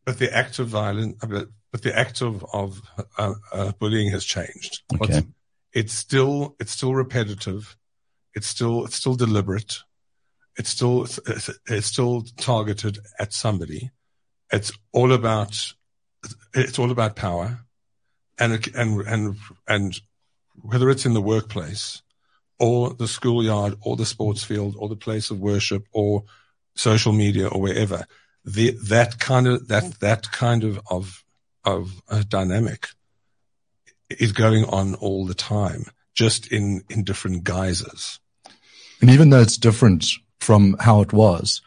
But 0.05 0.19
the 0.19 0.31
act 0.33 0.59
of 0.59 0.67
violence, 0.67 1.17
but 1.21 1.81
the 1.81 1.97
act 1.97 2.21
of, 2.21 2.45
of 2.53 2.81
uh, 3.17 3.33
uh, 3.51 3.71
bullying 3.79 4.11
has 4.11 4.23
changed. 4.23 4.83
Okay. 5.01 5.23
It's 5.73 5.93
still, 5.93 6.55
it's 6.59 6.71
still 6.71 6.93
repetitive. 6.93 7.75
It's 8.33 8.47
still, 8.47 8.85
it's 8.85 8.95
still 8.95 9.15
deliberate. 9.15 9.79
It's 10.57 10.69
still, 10.69 11.03
it's, 11.03 11.49
it's 11.67 11.87
still 11.87 12.21
targeted 12.37 12.99
at 13.19 13.33
somebody. 13.33 13.91
It's 14.51 14.71
all 14.93 15.11
about, 15.11 15.73
it's 16.53 16.79
all 16.79 16.91
about 16.91 17.15
power 17.15 17.59
and, 18.37 18.67
and, 18.75 19.01
and, 19.01 19.35
and 19.67 20.01
whether 20.61 20.89
it's 20.89 21.05
in 21.05 21.13
the 21.13 21.21
workplace 21.21 22.01
or 22.59 22.93
the 22.93 23.07
schoolyard 23.07 23.75
or 23.81 23.95
the 23.95 24.05
sports 24.05 24.43
field 24.43 24.75
or 24.77 24.87
the 24.89 24.95
place 24.95 25.29
of 25.31 25.39
worship 25.39 25.85
or 25.91 26.23
social 26.75 27.13
media 27.13 27.47
or 27.47 27.61
wherever, 27.61 28.05
the, 28.43 28.71
that 28.87 29.19
kind 29.19 29.47
of, 29.47 29.67
that, 29.67 29.99
that 29.99 30.31
kind 30.31 30.63
of, 30.63 30.79
of, 30.89 31.23
of 31.65 32.29
dynamic 32.29 32.87
is 34.09 34.31
going 34.31 34.65
on 34.65 34.95
all 34.95 35.25
the 35.25 35.33
time, 35.33 35.85
just 36.13 36.47
in, 36.51 36.83
in 36.89 37.03
different 37.03 37.43
guises. 37.43 38.19
And 39.01 39.09
even 39.09 39.29
though 39.29 39.41
it's 39.41 39.57
different 39.57 40.05
from 40.39 40.75
how 40.79 41.01
it 41.01 41.11
was, 41.11 41.61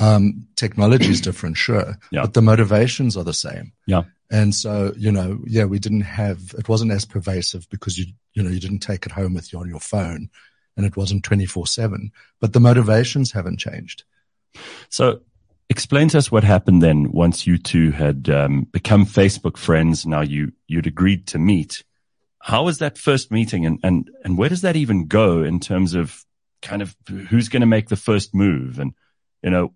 um, 0.00 0.46
technology 0.56 1.08
is 1.10 1.20
different, 1.20 1.56
sure, 1.56 1.98
Yeah. 2.10 2.22
but 2.22 2.34
the 2.34 2.42
motivations 2.42 3.16
are 3.16 3.24
the 3.24 3.34
same. 3.34 3.72
Yeah. 3.86 4.02
And 4.30 4.54
so, 4.54 4.92
you 4.96 5.12
know, 5.12 5.40
yeah, 5.46 5.64
we 5.64 5.78
didn't 5.78 6.02
have, 6.02 6.54
it 6.56 6.68
wasn't 6.68 6.92
as 6.92 7.04
pervasive 7.04 7.68
because 7.68 7.98
you, 7.98 8.06
you 8.32 8.42
know, 8.42 8.50
you 8.50 8.60
didn't 8.60 8.78
take 8.78 9.04
it 9.04 9.12
home 9.12 9.34
with 9.34 9.52
you 9.52 9.58
on 9.58 9.68
your 9.68 9.80
phone 9.80 10.30
and 10.76 10.86
it 10.86 10.96
wasn't 10.96 11.24
24 11.24 11.66
seven, 11.66 12.12
but 12.40 12.52
the 12.52 12.60
motivations 12.60 13.32
haven't 13.32 13.58
changed. 13.58 14.04
So 14.88 15.20
explain 15.68 16.08
to 16.10 16.18
us 16.18 16.30
what 16.32 16.44
happened 16.44 16.80
then 16.80 17.10
once 17.12 17.46
you 17.46 17.58
two 17.58 17.90
had 17.90 18.30
um, 18.30 18.68
become 18.72 19.04
Facebook 19.04 19.56
friends. 19.56 20.06
Now 20.06 20.20
you, 20.22 20.52
you'd 20.66 20.86
agreed 20.86 21.26
to 21.28 21.38
meet. 21.38 21.84
How 22.38 22.64
was 22.64 22.78
that 22.78 22.96
first 22.96 23.30
meeting 23.30 23.66
and, 23.66 23.78
and, 23.82 24.10
and 24.24 24.38
where 24.38 24.48
does 24.48 24.62
that 24.62 24.76
even 24.76 25.08
go 25.08 25.42
in 25.42 25.60
terms 25.60 25.94
of 25.94 26.24
kind 26.62 26.82
of 26.82 26.96
who's 27.28 27.48
going 27.48 27.60
to 27.60 27.66
make 27.66 27.88
the 27.88 27.96
first 27.96 28.34
move? 28.34 28.78
And, 28.78 28.94
you 29.42 29.50
know, 29.50 29.72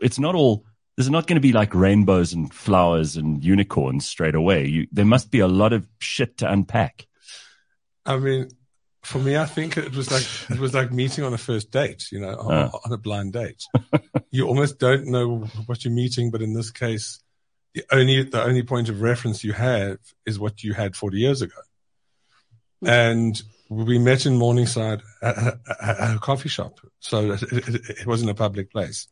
it's 0.00 0.18
not 0.18 0.34
all, 0.34 0.64
there's 0.96 1.10
not 1.10 1.26
going 1.26 1.36
to 1.36 1.40
be 1.40 1.52
like 1.52 1.74
rainbows 1.74 2.32
and 2.32 2.52
flowers 2.52 3.16
and 3.16 3.42
unicorns 3.44 4.06
straight 4.08 4.34
away. 4.34 4.66
You, 4.66 4.86
there 4.92 5.04
must 5.04 5.30
be 5.30 5.40
a 5.40 5.48
lot 5.48 5.72
of 5.72 5.88
shit 5.98 6.38
to 6.38 6.50
unpack. 6.50 7.06
I 8.04 8.16
mean, 8.18 8.48
for 9.02 9.18
me, 9.18 9.36
I 9.36 9.46
think 9.46 9.76
it 9.76 9.96
was 9.96 10.10
like, 10.10 10.26
it 10.50 10.60
was 10.60 10.74
like 10.74 10.92
meeting 10.92 11.24
on 11.24 11.32
a 11.32 11.38
first 11.38 11.70
date, 11.70 12.06
you 12.12 12.20
know, 12.20 12.34
on, 12.36 12.52
Uh. 12.52 12.70
on 12.84 12.92
a 12.92 12.98
blind 12.98 13.32
date. 13.32 13.62
you 14.30 14.46
almost 14.46 14.78
don't 14.78 15.06
know 15.06 15.38
what 15.66 15.84
you're 15.84 15.94
meeting, 15.94 16.30
but 16.30 16.42
in 16.42 16.52
this 16.54 16.70
case, 16.70 17.20
the 17.74 17.84
only, 17.90 18.22
the 18.24 18.42
only 18.42 18.62
point 18.62 18.88
of 18.88 19.00
reference 19.00 19.42
you 19.42 19.54
have 19.54 19.98
is 20.26 20.38
what 20.38 20.62
you 20.62 20.74
had 20.74 20.94
40 20.94 21.16
years 21.16 21.42
ago. 21.42 21.54
And 22.84 23.40
we 23.72 23.98
met 23.98 24.26
in 24.26 24.36
Morningside 24.36 25.02
at, 25.22 25.38
at, 25.38 25.54
at 25.80 26.16
a 26.16 26.18
coffee 26.18 26.48
shop. 26.48 26.78
So 27.00 27.32
it, 27.32 27.42
it, 27.42 27.90
it 28.00 28.06
wasn't 28.06 28.30
a 28.30 28.34
public 28.34 28.70
place. 28.70 29.08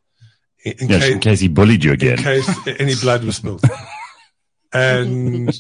In, 0.65 0.75
in 0.81 0.89
Yes, 0.89 1.03
case, 1.03 1.13
in 1.13 1.21
case 1.21 1.41
he 1.41 1.49
bullied 1.49 1.85
you 1.85 1.93
again, 1.93 2.19
in 2.19 2.25
case 2.25 2.67
any 2.67 2.95
blood 2.95 3.25
was 3.25 3.37
spilled. 3.37 3.65
and 4.73 5.53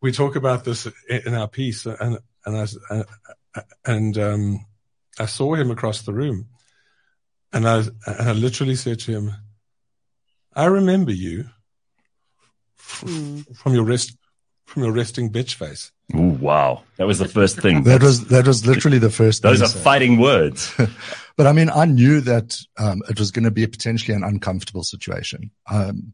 we 0.00 0.12
talk 0.12 0.36
about 0.36 0.64
this 0.64 0.86
in 1.08 1.34
our 1.34 1.48
piece, 1.48 1.86
and 1.86 2.18
and 2.46 2.56
I 2.56 2.62
s- 2.62 2.76
and 3.84 4.16
um, 4.18 4.64
I 5.18 5.26
saw 5.26 5.54
him 5.54 5.70
across 5.70 6.02
the 6.02 6.12
room, 6.14 6.48
and 7.52 7.68
I 7.68 7.78
and 8.06 8.28
I 8.28 8.32
literally 8.32 8.76
said 8.76 9.00
to 9.00 9.12
him, 9.12 9.32
"I 10.54 10.66
remember 10.66 11.12
you 11.12 11.46
f- 12.78 13.04
from 13.56 13.74
your 13.74 13.84
rest 13.84 14.16
from 14.68 14.82
your 14.84 14.92
resting 14.92 15.30
bitch 15.32 15.54
face." 15.54 15.90
Ooh, 16.14 16.38
wow. 16.40 16.84
That 16.96 17.06
was 17.06 17.18
the 17.18 17.28
first 17.28 17.60
thing. 17.60 17.82
That 17.90 18.02
was, 18.02 18.28
that 18.28 18.46
was 18.46 18.64
literally 18.66 18.98
the 18.98 19.10
first 19.10 19.42
Those 19.42 19.58
thing 19.58 19.64
are 19.64 19.68
he 19.68 19.72
said. 19.72 19.82
fighting 19.82 20.18
words. 20.18 20.74
But 21.36 21.46
I 21.46 21.52
mean, 21.52 21.70
I 21.70 21.84
knew 21.84 22.20
that 22.22 22.58
um, 22.78 23.00
it 23.08 23.16
was 23.20 23.30
going 23.30 23.44
to 23.44 23.52
be 23.52 23.64
potentially 23.68 24.12
an 24.16 24.24
uncomfortable 24.24 24.82
situation. 24.82 25.52
Um, 25.70 26.12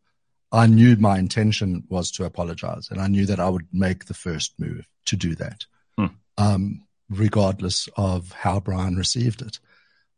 I 0.53 0.67
knew 0.67 0.97
my 0.97 1.19
intention 1.19 1.85
was 1.89 2.11
to 2.13 2.25
apologize, 2.25 2.89
and 2.91 3.01
I 3.01 3.07
knew 3.09 3.25
that 3.27 3.41
I 3.41 3.49
would 3.49 3.67
make 3.73 4.05
the 4.05 4.13
first 4.13 4.53
move 4.59 4.87
to 5.07 5.17
do 5.17 5.35
that, 5.37 5.65
Hmm. 5.97 6.07
um, 6.37 6.83
regardless 7.09 7.89
of 7.97 8.33
how 8.33 8.61
Brian 8.61 8.97
received 8.97 9.41
it. 9.41 9.61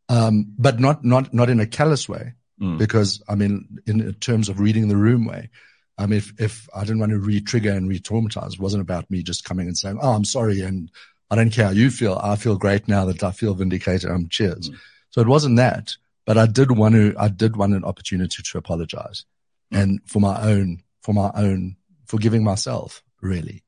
Um, 0.09 0.53
but 0.59 0.81
not 0.81 1.05
not 1.05 1.33
not 1.33 1.51
in 1.51 1.61
a 1.61 1.67
callous 1.67 2.09
way, 2.09 2.33
Mm. 2.61 2.79
because 2.79 3.23
I 3.29 3.35
mean, 3.37 3.79
in 3.87 4.13
terms 4.15 4.49
of 4.49 4.59
reading 4.59 4.89
the 4.89 4.97
room 4.97 5.25
way. 5.25 5.51
I 5.99 6.07
mean, 6.07 6.19
if, 6.19 6.33
if 6.39 6.69
I 6.75 6.81
didn't 6.81 6.99
want 6.99 7.13
to 7.13 7.19
re-trigger 7.19 7.73
and 7.73 7.89
re-traumatize, 7.89 8.55
it 8.55 8.61
wasn't 8.61 8.83
about 8.83 9.11
me 9.11 9.23
just 9.23 9.45
coming 9.45 9.67
and 9.67 9.77
saying, 9.77 9.99
"Oh, 10.03 10.13
I'm 10.13 10.25
sorry," 10.25 10.61
and 10.61 10.91
I 11.31 11.37
don't 11.37 11.51
care 11.51 11.67
how 11.67 11.73
you 11.73 11.91
feel. 11.91 12.21
I 12.23 12.37
feel 12.37 12.57
great 12.57 12.87
now 12.87 13.05
that 13.07 13.23
I 13.23 13.31
feel 13.31 13.55
vindicated. 13.55 14.11
I'm 14.11 14.17
um, 14.17 14.29
cheers. 14.29 14.71
So 15.11 15.21
it 15.21 15.29
wasn't 15.29 15.57
that, 15.57 15.97
but 16.25 16.37
I 16.37 16.47
did 16.47 16.71
want 16.71 16.95
to, 16.95 17.15
I 17.19 17.29
did 17.29 17.57
want 17.57 17.75
an 17.75 17.85
opportunity 17.85 18.43
to 18.43 18.59
apologize 18.59 19.25
and 19.71 20.01
for 20.07 20.21
my 20.21 20.41
own, 20.43 20.83
for 21.03 21.13
my 21.13 21.31
own, 21.35 21.77
forgiving 22.07 22.45
myself, 22.45 23.03
really. 23.21 23.63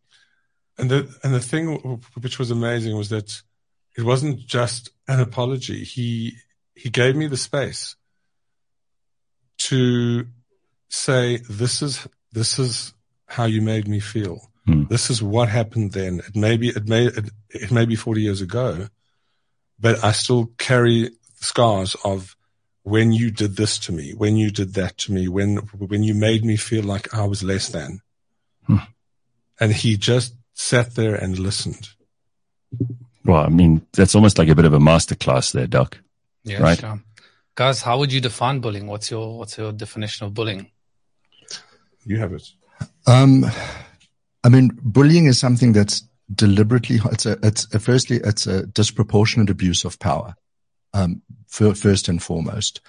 And 0.77 0.91
the 0.91 1.19
and 1.25 1.35
the 1.35 1.41
thing 1.41 2.01
which 2.21 2.39
was 2.39 2.51
amazing 2.51 2.97
was 2.97 3.09
that 3.09 3.43
it 3.97 4.03
wasn't 4.03 4.47
just 4.47 4.91
an 5.09 5.21
apology. 5.21 5.83
He 5.83 6.35
he 6.75 6.91
gave 6.91 7.17
me 7.17 7.27
the 7.27 7.37
space 7.37 7.97
to 9.59 10.27
say 10.89 11.39
this 11.49 11.83
is 11.83 12.07
this 12.33 12.59
is 12.59 12.95
how 13.27 13.45
you 13.45 13.61
made 13.63 13.89
me 13.89 14.01
feel. 14.01 14.51
Hmm. 14.67 14.85
This 14.89 15.11
is 15.11 15.23
what 15.23 15.49
happened 15.49 15.93
then. 15.93 16.21
It 16.21 16.37
may 16.37 16.57
be 16.57 16.69
it 16.69 16.89
may 16.89 17.07
it, 17.07 17.31
it 17.51 17.71
may 17.71 17.87
be 17.87 17.97
forty 17.97 18.23
years 18.23 18.41
ago, 18.41 18.89
but 19.81 20.03
I 20.05 20.13
still 20.13 20.51
carry 20.59 21.11
scars 21.41 21.97
of 22.05 22.37
when 22.83 23.13
you 23.13 23.31
did 23.31 23.57
this 23.57 23.79
to 23.81 23.93
me, 23.93 24.13
when 24.15 24.37
you 24.37 24.51
did 24.51 24.75
that 24.75 24.97
to 24.99 25.13
me, 25.13 25.29
when 25.29 25.57
when 25.77 26.03
you 26.03 26.15
made 26.15 26.45
me 26.45 26.57
feel 26.57 26.85
like 26.85 27.15
I 27.15 27.27
was 27.27 27.43
less 27.43 27.69
than. 27.69 28.01
Hmm. 28.67 28.77
And 29.61 29.73
he 29.73 29.97
just 29.97 30.35
sat 30.55 30.95
there 30.95 31.15
and 31.15 31.39
listened. 31.39 31.91
Well, 33.25 33.45
I 33.45 33.49
mean, 33.49 33.87
that's 33.93 34.15
almost 34.15 34.39
like 34.39 34.49
a 34.49 34.55
bit 34.55 34.65
of 34.65 34.73
a 34.73 34.79
masterclass 34.79 35.53
there, 35.53 35.67
Doc. 35.67 35.99
Yeah, 36.45 36.63
Right. 36.63 36.79
sure. 36.79 37.03
Guys, 37.55 37.83
how 37.83 37.99
would 37.99 38.13
you 38.13 38.21
define 38.21 38.61
bullying? 38.61 38.87
What's 38.87 39.11
your 39.11 39.39
what's 39.39 39.59
your 39.59 39.73
definition 39.73 40.27
of 40.27 40.35
bullying? 40.35 40.71
You 42.09 42.19
have 42.19 42.33
it. 42.33 42.49
Um, 43.07 43.45
I 44.43 44.49
mean, 44.49 44.71
bullying 44.83 45.27
is 45.27 45.39
something 45.39 45.75
that's 45.75 46.03
deliberately, 46.35 47.01
it's 47.13 47.27
a, 47.27 47.39
it's 47.43 47.73
a, 47.75 47.79
firstly, 47.79 48.21
it's 48.25 48.47
a 48.47 48.67
disproportionate 48.67 49.51
abuse 49.51 49.85
of 49.85 49.99
power. 49.99 50.35
Um, 50.95 51.21
fir- 51.49 51.75
first 51.75 52.09
and 52.09 52.23
foremost. 52.23 52.81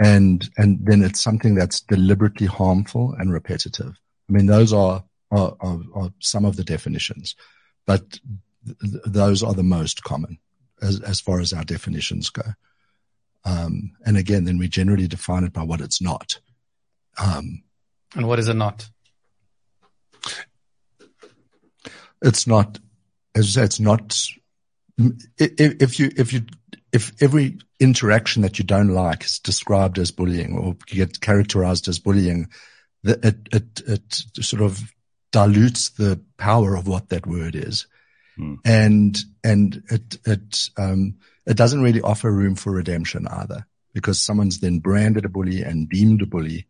And, 0.00 0.50
and 0.56 0.84
then 0.84 1.02
it's 1.02 1.20
something 1.20 1.54
that's 1.54 1.80
deliberately 1.80 2.48
harmful 2.48 3.14
and 3.16 3.32
repetitive. 3.32 3.96
I 4.28 4.32
mean, 4.32 4.46
those 4.46 4.72
are, 4.72 5.04
are, 5.30 5.54
are, 5.60 5.80
are 5.94 6.10
some 6.18 6.44
of 6.44 6.56
the 6.56 6.64
definitions, 6.64 7.36
but 7.86 8.18
th- 8.66 9.02
those 9.06 9.44
are 9.44 9.54
the 9.54 9.62
most 9.62 10.02
common 10.02 10.38
as, 10.82 11.00
as 11.00 11.20
far 11.20 11.38
as 11.38 11.52
our 11.52 11.64
definitions 11.64 12.28
go. 12.28 12.42
Um, 13.44 13.92
and 14.04 14.16
again, 14.16 14.44
then 14.44 14.58
we 14.58 14.66
generally 14.66 15.06
define 15.06 15.44
it 15.44 15.52
by 15.52 15.62
what 15.62 15.80
it's 15.80 16.02
not. 16.02 16.40
Um, 17.22 17.62
And 18.14 18.26
what 18.28 18.38
is 18.38 18.48
it 18.48 18.54
not? 18.54 18.88
it's 22.24 22.46
not, 22.46 22.78
as 23.34 23.56
I 23.56 23.60
say, 23.60 23.64
it's 23.64 23.80
not, 23.80 24.18
if, 25.38 25.82
if 25.82 26.00
you, 26.00 26.10
if 26.16 26.32
you, 26.32 26.42
if 26.92 27.12
every 27.22 27.58
interaction 27.78 28.42
that 28.42 28.58
you 28.58 28.64
don't 28.64 28.88
like 28.88 29.24
is 29.24 29.38
described 29.38 29.98
as 29.98 30.10
bullying 30.10 30.56
or 30.56 30.74
get 30.86 31.20
characterized 31.20 31.86
as 31.86 31.98
bullying, 31.98 32.48
the, 33.02 33.18
it, 33.26 33.48
it, 33.52 33.82
it 33.86 34.44
sort 34.44 34.62
of 34.62 34.80
dilutes 35.32 35.90
the 35.90 36.20
power 36.38 36.74
of 36.74 36.88
what 36.88 37.10
that 37.10 37.26
word 37.26 37.54
is. 37.54 37.86
Hmm. 38.36 38.54
And, 38.64 39.18
and 39.42 39.82
it, 39.90 40.18
it, 40.24 40.70
um, 40.78 41.16
it 41.46 41.56
doesn't 41.56 41.82
really 41.82 42.00
offer 42.00 42.32
room 42.32 42.54
for 42.54 42.72
redemption 42.72 43.28
either 43.28 43.66
because 43.92 44.20
someone's 44.20 44.60
then 44.60 44.78
branded 44.78 45.24
a 45.24 45.28
bully 45.28 45.62
and 45.62 45.88
deemed 45.88 46.22
a 46.22 46.26
bully 46.26 46.66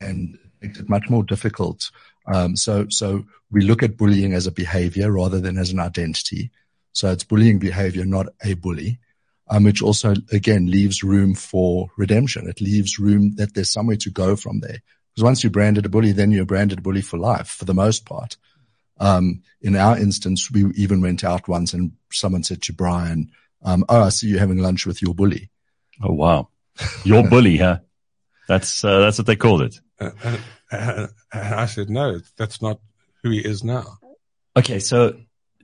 and 0.00 0.38
makes 0.64 0.80
it 0.80 0.88
much 0.88 1.08
more 1.08 1.22
difficult. 1.22 1.90
Um, 2.26 2.56
so, 2.56 2.86
so 2.88 3.24
we 3.50 3.62
look 3.62 3.82
at 3.82 3.96
bullying 3.96 4.32
as 4.32 4.46
a 4.46 4.52
behavior 4.52 5.10
rather 5.12 5.40
than 5.40 5.58
as 5.58 5.70
an 5.70 5.80
identity. 5.80 6.50
So 6.92 7.10
it's 7.10 7.24
bullying 7.24 7.58
behavior, 7.58 8.04
not 8.04 8.26
a 8.42 8.54
bully. 8.54 8.98
Um, 9.50 9.64
which 9.64 9.82
also 9.82 10.14
again 10.32 10.70
leaves 10.70 11.02
room 11.02 11.34
for 11.34 11.88
redemption. 11.98 12.48
It 12.48 12.62
leaves 12.62 12.98
room 12.98 13.34
that 13.36 13.52
there's 13.52 13.70
somewhere 13.70 13.98
to 13.98 14.10
go 14.10 14.36
from 14.36 14.60
there. 14.60 14.78
Because 15.14 15.22
once 15.22 15.44
you're 15.44 15.50
branded 15.50 15.84
a 15.84 15.90
bully, 15.90 16.12
then 16.12 16.30
you're 16.30 16.46
branded 16.46 16.78
a 16.78 16.80
bully 16.80 17.02
for 17.02 17.18
life 17.18 17.48
for 17.48 17.66
the 17.66 17.74
most 17.74 18.06
part. 18.06 18.38
Um, 18.98 19.42
in 19.60 19.76
our 19.76 19.98
instance, 19.98 20.50
we 20.50 20.64
even 20.76 21.02
went 21.02 21.24
out 21.24 21.46
once 21.46 21.74
and 21.74 21.92
someone 22.10 22.42
said 22.42 22.62
to 22.62 22.72
Brian, 22.72 23.30
um, 23.62 23.84
Oh, 23.90 24.04
I 24.04 24.08
see 24.08 24.28
you 24.28 24.38
having 24.38 24.58
lunch 24.58 24.86
with 24.86 25.02
your 25.02 25.14
bully. 25.14 25.50
Oh, 26.02 26.14
wow. 26.14 26.48
Your 27.04 27.28
bully, 27.28 27.58
huh? 27.58 27.80
That's, 28.48 28.82
uh, 28.82 29.00
that's 29.00 29.18
what 29.18 29.26
they 29.26 29.36
called 29.36 29.60
it. 29.60 29.78
Uh, 30.00 30.10
uh, 30.24 30.36
uh, 30.72 31.06
I 31.32 31.66
said, 31.66 31.90
no, 31.90 32.20
that's 32.36 32.60
not 32.60 32.80
who 33.22 33.30
he 33.30 33.38
is 33.38 33.62
now. 33.64 33.98
Okay. 34.56 34.78
So 34.78 35.16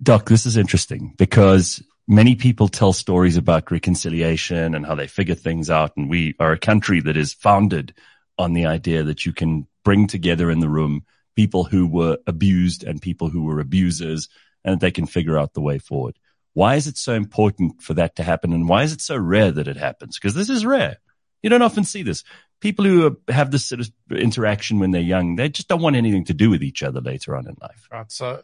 Doc, 0.03 0.29
this 0.29 0.47
is 0.47 0.57
interesting 0.57 1.15
because 1.17 1.83
many 2.09 2.35
people 2.35 2.69
tell 2.69 2.93
stories 2.93 3.37
about 3.37 3.71
reconciliation 3.71 4.75
and 4.75 4.87
how 4.87 4.95
they 4.95 5.07
figure 5.07 5.35
things 5.35 5.71
out. 5.71 5.97
And 5.97 6.09
we 6.09 6.35
are 6.41 6.53
a 6.53 6.59
country 6.59 7.01
that 7.03 7.17
is 7.17 7.35
founded 7.35 7.95
on 8.39 8.53
the 8.53 8.67
idea 8.67 9.03
that 9.05 9.27
you 9.27 9.33
can 9.33 9.67
bring 9.85 10.07
together 10.07 10.51
in 10.51 10.61
the 10.61 10.69
room 10.69 11.05
people 11.37 11.65
who 11.65 11.87
were 11.87 12.19
abused 12.27 12.85
and 12.85 13.01
people 13.01 13.29
who 13.29 13.45
were 13.45 13.61
abusers 13.61 14.29
and 14.65 14.81
they 14.81 14.91
can 14.91 15.07
figure 15.07 15.39
out 15.39 15.55
the 15.55 15.61
way 15.61 15.79
forward. 15.79 16.19
Why 16.53 16.75
is 16.75 16.87
it 16.87 16.97
so 16.97 17.15
important 17.15 17.81
for 17.81 17.95
that 17.95 18.17
to 18.17 18.23
happen? 18.23 18.53
And 18.53 18.69
why 18.69 18.83
is 18.83 18.93
it 18.93 19.01
so 19.01 19.17
rare 19.17 19.53
that 19.53 19.69
it 19.69 19.77
happens? 19.77 20.19
Because 20.19 20.35
this 20.35 20.51
is 20.51 20.67
rare. 20.67 20.99
You 21.43 21.51
don't 21.51 21.63
often 21.63 21.85
see 21.85 22.03
this. 22.03 22.25
People 22.61 22.85
who 22.85 23.19
have 23.29 23.51
this 23.51 23.65
sort 23.65 23.81
of 23.81 23.91
interaction 24.11 24.79
when 24.79 24.91
they're 24.91 25.01
young, 25.01 25.37
they 25.37 25.49
just 25.49 25.69
don't 25.69 25.81
want 25.81 25.97
anything 25.97 26.25
to 26.27 26.35
do 26.35 26.51
with 26.51 26.63
each 26.63 26.83
other 26.83 27.01
later 27.01 27.35
on 27.35 27.47
in 27.47 27.57
life. 27.61 27.89
Right. 27.91 28.11
So, 28.13 28.43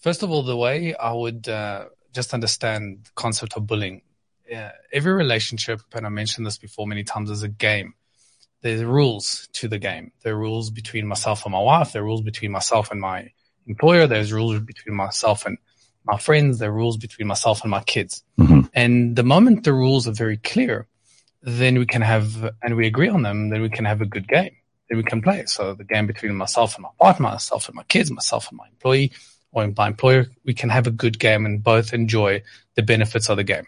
first 0.00 0.22
of 0.22 0.30
all, 0.30 0.42
the 0.42 0.56
way 0.56 0.94
I 0.94 1.12
would 1.12 1.48
uh, 1.48 1.86
just 2.12 2.34
understand 2.34 3.04
the 3.04 3.10
concept 3.14 3.56
of 3.56 3.66
bullying. 3.66 4.02
Yeah, 4.48 4.72
every 4.92 5.12
relationship, 5.12 5.80
and 5.94 6.04
I 6.04 6.08
mentioned 6.08 6.46
this 6.46 6.58
before 6.58 6.86
many 6.86 7.04
times, 7.04 7.30
is 7.30 7.42
a 7.42 7.48
game. 7.48 7.94
There's 8.60 8.84
rules 8.84 9.48
to 9.54 9.68
the 9.68 9.78
game. 9.78 10.12
There 10.22 10.34
are 10.34 10.38
rules 10.38 10.70
between 10.70 11.06
myself 11.06 11.44
and 11.44 11.52
my 11.52 11.60
wife. 11.60 11.92
There 11.92 12.02
are 12.02 12.04
rules 12.04 12.22
between 12.22 12.52
myself 12.52 12.90
and 12.90 13.00
my 13.00 13.30
employer. 13.66 14.06
There's 14.06 14.32
rules 14.32 14.60
between 14.60 14.94
myself 14.94 15.46
and 15.46 15.58
my 16.04 16.18
friends. 16.18 16.58
There 16.58 16.70
are 16.70 16.74
rules 16.74 16.96
between 16.96 17.28
myself 17.28 17.62
and 17.62 17.70
my 17.70 17.82
kids. 17.82 18.24
Mm-hmm. 18.38 18.60
And 18.74 19.16
the 19.16 19.22
moment 19.22 19.64
the 19.64 19.72
rules 19.72 20.06
are 20.06 20.12
very 20.12 20.36
clear, 20.36 20.86
then 21.42 21.78
we 21.78 21.86
can 21.86 22.02
have, 22.02 22.50
and 22.62 22.76
we 22.76 22.86
agree 22.86 23.08
on 23.08 23.22
them, 23.22 23.48
then 23.50 23.62
we 23.62 23.68
can 23.68 23.84
have 23.84 24.00
a 24.00 24.06
good 24.06 24.28
game. 24.28 24.56
Then 24.88 24.98
we 24.98 25.04
can 25.04 25.22
play. 25.22 25.44
So 25.46 25.74
the 25.74 25.84
game 25.84 26.06
between 26.06 26.34
myself 26.34 26.76
and 26.76 26.82
my 26.82 26.90
partner, 27.00 27.30
myself 27.30 27.68
and 27.68 27.76
my 27.76 27.82
kids, 27.84 28.10
myself 28.10 28.48
and 28.48 28.58
my 28.58 28.68
employee, 28.68 29.12
or 29.52 29.70
my 29.76 29.88
employer, 29.88 30.26
we 30.44 30.54
can 30.54 30.70
have 30.70 30.86
a 30.86 30.90
good 30.90 31.18
game 31.18 31.44
and 31.44 31.62
both 31.62 31.92
enjoy 31.92 32.42
the 32.74 32.82
benefits 32.82 33.28
of 33.28 33.36
the 33.36 33.44
game. 33.44 33.66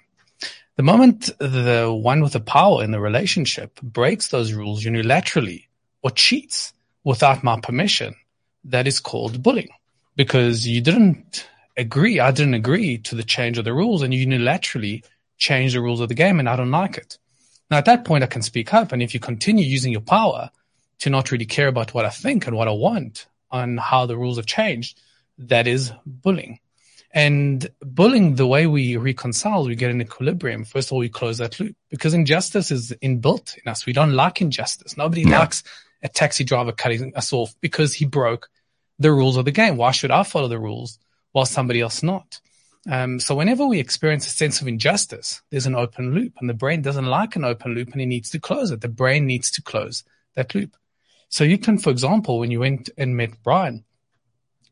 The 0.76 0.82
moment 0.82 1.30
the 1.38 1.92
one 1.92 2.20
with 2.20 2.32
the 2.32 2.40
power 2.40 2.82
in 2.82 2.90
the 2.90 3.00
relationship 3.00 3.80
breaks 3.80 4.28
those 4.28 4.52
rules 4.52 4.84
unilaterally 4.84 5.66
or 6.02 6.10
cheats 6.10 6.72
without 7.04 7.44
my 7.44 7.60
permission, 7.60 8.16
that 8.64 8.86
is 8.86 8.98
called 8.98 9.42
bullying 9.42 9.68
because 10.16 10.66
you 10.66 10.80
didn't 10.80 11.46
agree. 11.76 12.18
I 12.18 12.30
didn't 12.30 12.54
agree 12.54 12.98
to 12.98 13.14
the 13.14 13.22
change 13.22 13.58
of 13.58 13.64
the 13.64 13.74
rules 13.74 14.02
and 14.02 14.12
you 14.12 14.26
unilaterally 14.26 15.04
change 15.36 15.74
the 15.74 15.80
rules 15.80 16.00
of 16.00 16.08
the 16.08 16.14
game 16.14 16.40
and 16.40 16.48
I 16.48 16.56
don't 16.56 16.70
like 16.70 16.96
it. 16.96 17.18
Now 17.70 17.78
at 17.78 17.84
that 17.86 18.04
point, 18.04 18.24
I 18.24 18.28
can 18.28 18.42
speak 18.42 18.74
up. 18.74 18.92
And 18.92 19.02
if 19.02 19.14
you 19.14 19.20
continue 19.20 19.64
using 19.64 19.92
your 19.92 20.00
power 20.00 20.50
to 21.00 21.10
not 21.10 21.30
really 21.30 21.46
care 21.46 21.68
about 21.68 21.94
what 21.94 22.04
I 22.04 22.10
think 22.10 22.46
and 22.46 22.56
what 22.56 22.68
I 22.68 22.72
want 22.72 23.26
on 23.50 23.76
how 23.76 24.06
the 24.06 24.16
rules 24.16 24.36
have 24.36 24.46
changed, 24.46 25.00
that 25.38 25.66
is 25.66 25.92
bullying. 26.06 26.60
And 27.12 27.68
bullying, 27.80 28.34
the 28.34 28.46
way 28.46 28.66
we 28.66 28.96
reconcile, 28.96 29.64
we 29.64 29.76
get 29.76 29.92
an 29.92 30.00
equilibrium. 30.00 30.64
First 30.64 30.88
of 30.88 30.94
all, 30.94 30.98
we 30.98 31.08
close 31.08 31.38
that 31.38 31.60
loop 31.60 31.76
because 31.88 32.12
injustice 32.12 32.72
is 32.72 32.92
inbuilt 33.02 33.56
in 33.56 33.70
us. 33.70 33.86
We 33.86 33.92
don't 33.92 34.14
like 34.14 34.40
injustice. 34.40 34.96
Nobody 34.96 35.24
no. 35.24 35.38
likes 35.38 35.62
a 36.02 36.08
taxi 36.08 36.42
driver 36.42 36.72
cutting 36.72 37.14
us 37.14 37.32
off 37.32 37.54
because 37.60 37.94
he 37.94 38.04
broke 38.04 38.50
the 38.98 39.12
rules 39.12 39.36
of 39.36 39.44
the 39.44 39.52
game. 39.52 39.76
Why 39.76 39.92
should 39.92 40.10
I 40.10 40.24
follow 40.24 40.48
the 40.48 40.58
rules 40.58 40.98
while 41.30 41.46
somebody 41.46 41.80
else 41.80 42.02
not? 42.02 42.40
Um, 42.90 43.18
so 43.18 43.34
whenever 43.34 43.66
we 43.66 43.78
experience 43.78 44.26
a 44.26 44.30
sense 44.30 44.60
of 44.60 44.68
injustice, 44.68 45.42
there's 45.50 45.66
an 45.66 45.74
open 45.74 46.14
loop 46.14 46.34
and 46.38 46.48
the 46.48 46.54
brain 46.54 46.82
doesn't 46.82 47.06
like 47.06 47.34
an 47.34 47.44
open 47.44 47.74
loop 47.74 47.92
and 47.92 48.02
it 48.02 48.06
needs 48.06 48.30
to 48.30 48.40
close 48.40 48.70
it. 48.70 48.80
The 48.80 48.88
brain 48.88 49.26
needs 49.26 49.50
to 49.52 49.62
close 49.62 50.04
that 50.34 50.54
loop. 50.54 50.76
So 51.28 51.44
you 51.44 51.58
can, 51.58 51.78
for 51.78 51.90
example, 51.90 52.38
when 52.38 52.50
you 52.50 52.60
went 52.60 52.90
and 52.98 53.16
met 53.16 53.42
Brian, 53.42 53.84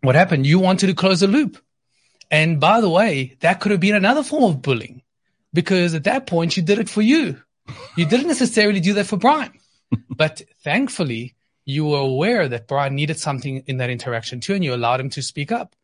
what 0.03 0.15
happened? 0.15 0.47
You 0.47 0.59
wanted 0.59 0.89
to 0.89 0.95
close 0.95 1.21
the 1.21 1.27
loop. 1.27 1.59
And 2.31 2.61
by 2.61 2.81
the 2.81 2.91
way, 2.91 3.37
that 3.41 3.61
could 3.61 3.73
have 3.73 3.81
been 3.81 3.95
another 3.95 4.23
form 4.23 4.45
of 4.45 4.63
bullying 4.63 5.03
because 5.53 5.95
at 5.95 6.05
that 6.05 6.27
point 6.27 6.57
you 6.57 6.63
did 6.63 6.79
it 6.79 6.89
for 6.89 7.03
you. 7.03 7.41
You 7.97 8.07
didn't 8.07 8.29
necessarily 8.29 8.81
do 8.81 8.95
that 8.95 9.07
for 9.07 9.17
Brian, 9.17 9.53
but 10.11 10.43
thankfully 10.63 11.35
you 11.65 11.87
were 11.87 11.99
aware 11.99 12.49
that 12.49 12.67
Brian 12.67 12.95
needed 12.95 13.19
something 13.19 13.63
in 13.67 13.77
that 13.77 13.91
interaction 13.91 14.41
too, 14.41 14.55
and 14.55 14.65
you 14.65 14.75
allowed 14.75 15.01
him 15.01 15.11
to 15.11 15.23
speak 15.23 15.53
up. 15.53 15.77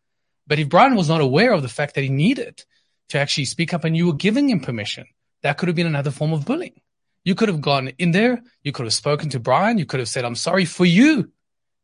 But 0.48 0.58
if 0.58 0.68
Brian 0.68 0.96
was 0.96 1.08
not 1.08 1.20
aware 1.20 1.52
of 1.52 1.62
the 1.62 1.68
fact 1.68 1.94
that 1.94 2.02
he 2.02 2.08
needed 2.08 2.64
to 3.10 3.18
actually 3.18 3.44
speak 3.44 3.74
up 3.74 3.84
and 3.84 3.96
you 3.96 4.06
were 4.06 4.14
giving 4.14 4.48
him 4.48 4.60
permission, 4.60 5.06
that 5.42 5.58
could 5.58 5.68
have 5.68 5.76
been 5.76 5.86
another 5.86 6.10
form 6.10 6.32
of 6.32 6.46
bullying. 6.46 6.80
You 7.22 7.34
could 7.34 7.48
have 7.48 7.60
gone 7.60 7.88
in 7.98 8.12
there. 8.12 8.42
You 8.62 8.72
could 8.72 8.86
have 8.86 8.94
spoken 8.94 9.28
to 9.30 9.38
Brian. 9.38 9.78
You 9.78 9.84
could 9.84 10.00
have 10.00 10.08
said, 10.08 10.24
I'm 10.24 10.34
sorry 10.34 10.64
for 10.64 10.86
you, 10.86 11.30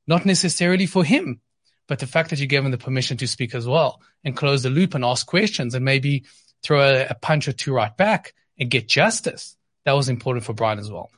not 0.07 0.24
necessarily 0.24 0.87
for 0.87 1.05
him. 1.05 1.40
But 1.87 1.98
the 1.98 2.07
fact 2.07 2.31
that 2.31 2.40
you 2.40 2.46
gave 2.46 2.64
him 2.64 2.70
the 2.70 2.79
permission 2.79 3.18
to 3.18 3.29
speak 3.29 3.55
as 3.55 3.66
well 3.66 4.00
and 4.24 4.37
close 4.37 4.62
the 4.62 4.70
loop 4.70 4.94
and 4.94 5.05
ask 5.05 5.27
questions 5.27 5.74
and 5.74 5.85
maybe 5.85 6.24
throw 6.62 6.81
a, 6.81 7.07
a 7.11 7.14
punch 7.14 7.46
or 7.46 7.53
two 7.53 7.74
right 7.74 7.94
back 7.94 8.33
and 8.59 8.70
get 8.70 8.88
justice, 8.88 9.55
that 9.85 9.92
was 9.92 10.09
important 10.09 10.46
for 10.46 10.55
Brian 10.55 10.79
as 10.79 10.90
well. 10.90 11.11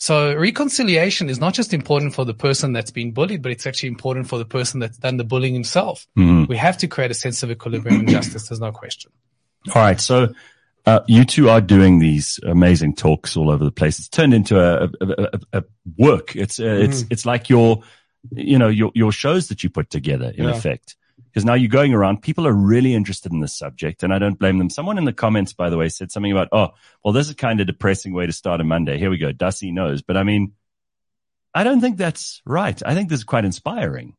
So 0.00 0.34
reconciliation 0.34 1.28
is 1.28 1.38
not 1.38 1.52
just 1.52 1.74
important 1.74 2.14
for 2.14 2.24
the 2.24 2.32
person 2.32 2.72
that's 2.72 2.90
been 2.90 3.12
bullied, 3.12 3.42
but 3.42 3.52
it's 3.52 3.66
actually 3.66 3.90
important 3.90 4.28
for 4.28 4.38
the 4.38 4.46
person 4.46 4.80
that's 4.80 4.96
done 4.96 5.18
the 5.18 5.24
bullying 5.24 5.52
himself. 5.52 6.06
Mm-hmm. 6.18 6.46
We 6.48 6.56
have 6.56 6.78
to 6.78 6.88
create 6.88 7.10
a 7.10 7.14
sense 7.14 7.42
of 7.42 7.50
equilibrium 7.50 8.00
and 8.00 8.08
justice. 8.08 8.48
There's 8.48 8.60
no 8.60 8.72
question. 8.72 9.12
All 9.74 9.82
right. 9.82 10.00
So 10.00 10.32
uh, 10.86 11.00
you 11.06 11.26
two 11.26 11.50
are 11.50 11.60
doing 11.60 11.98
these 11.98 12.40
amazing 12.42 12.96
talks 12.96 13.36
all 13.36 13.50
over 13.50 13.62
the 13.62 13.70
place. 13.70 13.98
It's 13.98 14.08
turned 14.08 14.32
into 14.32 14.58
a, 14.58 14.88
a, 15.02 15.06
a, 15.06 15.40
a 15.52 15.64
work. 15.98 16.34
It's 16.34 16.58
uh, 16.58 16.64
mm. 16.64 16.84
it's 16.88 17.04
it's 17.10 17.26
like 17.26 17.50
your 17.50 17.82
you 18.32 18.58
know, 18.58 18.68
your, 18.68 18.92
your 18.94 19.12
shows 19.12 19.48
that 19.48 19.62
you 19.62 19.70
put 19.70 19.90
together 19.90 20.32
in 20.34 20.44
yeah. 20.44 20.50
effect. 20.50 20.96
Because 21.30 21.44
now 21.44 21.54
you're 21.54 21.68
going 21.68 21.94
around, 21.94 22.22
people 22.22 22.46
are 22.46 22.52
really 22.52 22.94
interested 22.94 23.32
in 23.32 23.40
this 23.40 23.56
subject 23.56 24.02
and 24.02 24.12
I 24.12 24.18
don't 24.18 24.38
blame 24.38 24.58
them. 24.58 24.68
Someone 24.68 24.98
in 24.98 25.04
the 25.04 25.12
comments, 25.12 25.52
by 25.52 25.70
the 25.70 25.76
way, 25.76 25.88
said 25.88 26.10
something 26.10 26.32
about, 26.32 26.48
oh, 26.50 26.70
well, 27.04 27.12
this 27.12 27.28
is 27.28 27.34
kind 27.34 27.60
of 27.60 27.66
depressing 27.66 28.12
way 28.12 28.26
to 28.26 28.32
start 28.32 28.60
a 28.60 28.64
Monday. 28.64 28.98
Here 28.98 29.10
we 29.10 29.18
go. 29.18 29.30
Dusty 29.30 29.70
knows. 29.70 30.02
But 30.02 30.16
I 30.16 30.24
mean, 30.24 30.52
I 31.54 31.64
don't 31.64 31.80
think 31.80 31.96
that's 31.96 32.42
right. 32.44 32.80
I 32.84 32.94
think 32.94 33.08
this 33.08 33.20
is 33.20 33.24
quite 33.24 33.44
inspiring. 33.44 34.16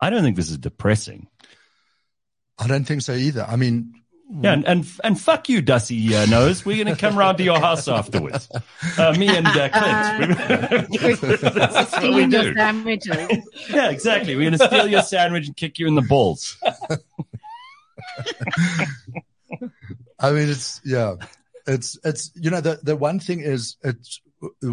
I 0.00 0.10
don't 0.10 0.22
think 0.22 0.36
this 0.36 0.50
is 0.50 0.58
depressing. 0.58 1.28
I 2.58 2.66
don't 2.68 2.84
think 2.84 3.02
so 3.02 3.12
either. 3.12 3.44
I 3.46 3.56
mean, 3.56 4.02
yeah, 4.28 4.52
and 4.54 4.66
and, 4.66 4.86
and 5.04 5.20
fuck 5.20 5.48
you, 5.48 5.62
Dusty 5.62 6.14
uh, 6.14 6.26
Nose. 6.26 6.64
We're 6.64 6.82
going 6.82 6.94
to 6.94 7.00
come 7.00 7.16
round 7.16 7.38
to 7.38 7.44
your 7.44 7.60
house 7.60 7.86
afterwards. 7.86 8.48
Uh, 8.98 9.14
me 9.16 9.28
and 9.28 9.46
uh, 9.46 9.68
Clint. 9.68 10.38
That's 11.54 11.92
what 11.92 12.14
we 12.14 12.26
do. 12.30 12.54
sandwiches. 12.54 13.48
yeah, 13.70 13.90
exactly. 13.90 14.34
We're 14.34 14.50
going 14.50 14.58
to 14.58 14.66
steal 14.66 14.88
your 14.88 15.02
sandwich 15.02 15.46
and 15.46 15.56
kick 15.56 15.78
you 15.78 15.86
in 15.86 15.94
the 15.94 16.02
balls. 16.02 16.56
I 20.18 20.30
mean, 20.32 20.48
it's 20.48 20.80
yeah, 20.84 21.16
it's 21.66 21.98
it's 22.04 22.32
you 22.34 22.50
know 22.50 22.60
the 22.60 22.80
the 22.82 22.96
one 22.96 23.20
thing 23.20 23.40
is 23.40 23.76
it's 23.82 24.20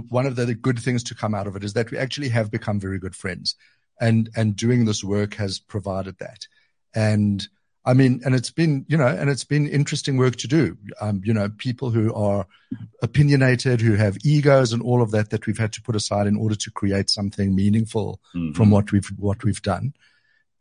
one 0.10 0.26
of 0.26 0.36
the 0.36 0.54
good 0.56 0.80
things 0.80 1.04
to 1.04 1.16
come 1.16 1.36
out 1.36 1.48
of 1.48 1.56
it 1.56 1.63
is 1.63 1.74
that 1.74 1.92
we 1.92 1.98
actually 1.98 2.30
have 2.30 2.50
become 2.50 2.80
very 2.80 2.98
good 2.98 3.16
friends, 3.16 3.56
and 4.00 4.30
and 4.36 4.56
doing 4.56 4.86
this 4.86 5.04
work 5.04 5.36
has 5.36 5.60
provided 5.60 6.18
that, 6.20 6.48
and 6.96 7.48
I 7.86 7.93
mean, 7.93 8.22
and 8.24 8.34
it's 8.34 8.50
been, 8.50 8.86
you 8.88 8.98
know, 8.98 9.08
and 9.08 9.30
it's 9.30 9.43
been 9.43 9.67
interesting 9.67 10.15
work 10.15 10.38
to 10.38 10.48
do. 10.48 10.78
Um, 11.02 11.22
you 11.26 11.34
know, 11.34 11.50
people 11.50 11.89
who 11.89 12.13
are 12.13 12.48
opinionated, 13.02 13.82
who 13.82 13.96
have 13.96 14.17
egos 14.24 14.72
and 14.72 14.82
all 14.82 15.02
of 15.02 15.12
that, 15.12 15.32
that 15.32 15.46
we've 15.46 15.58
had 15.58 15.74
to 15.74 15.82
put 15.82 15.96
aside 15.96 16.26
in 16.26 16.38
order 16.38 16.56
to 16.56 16.72
create 16.72 17.10
something 17.10 17.54
meaningful 17.54 18.22
mm-hmm. 18.34 18.54
from 18.54 18.69
what 18.69 18.91
we've, 18.91 19.08
what 19.17 19.43
we've 19.43 19.62
done. 19.62 19.93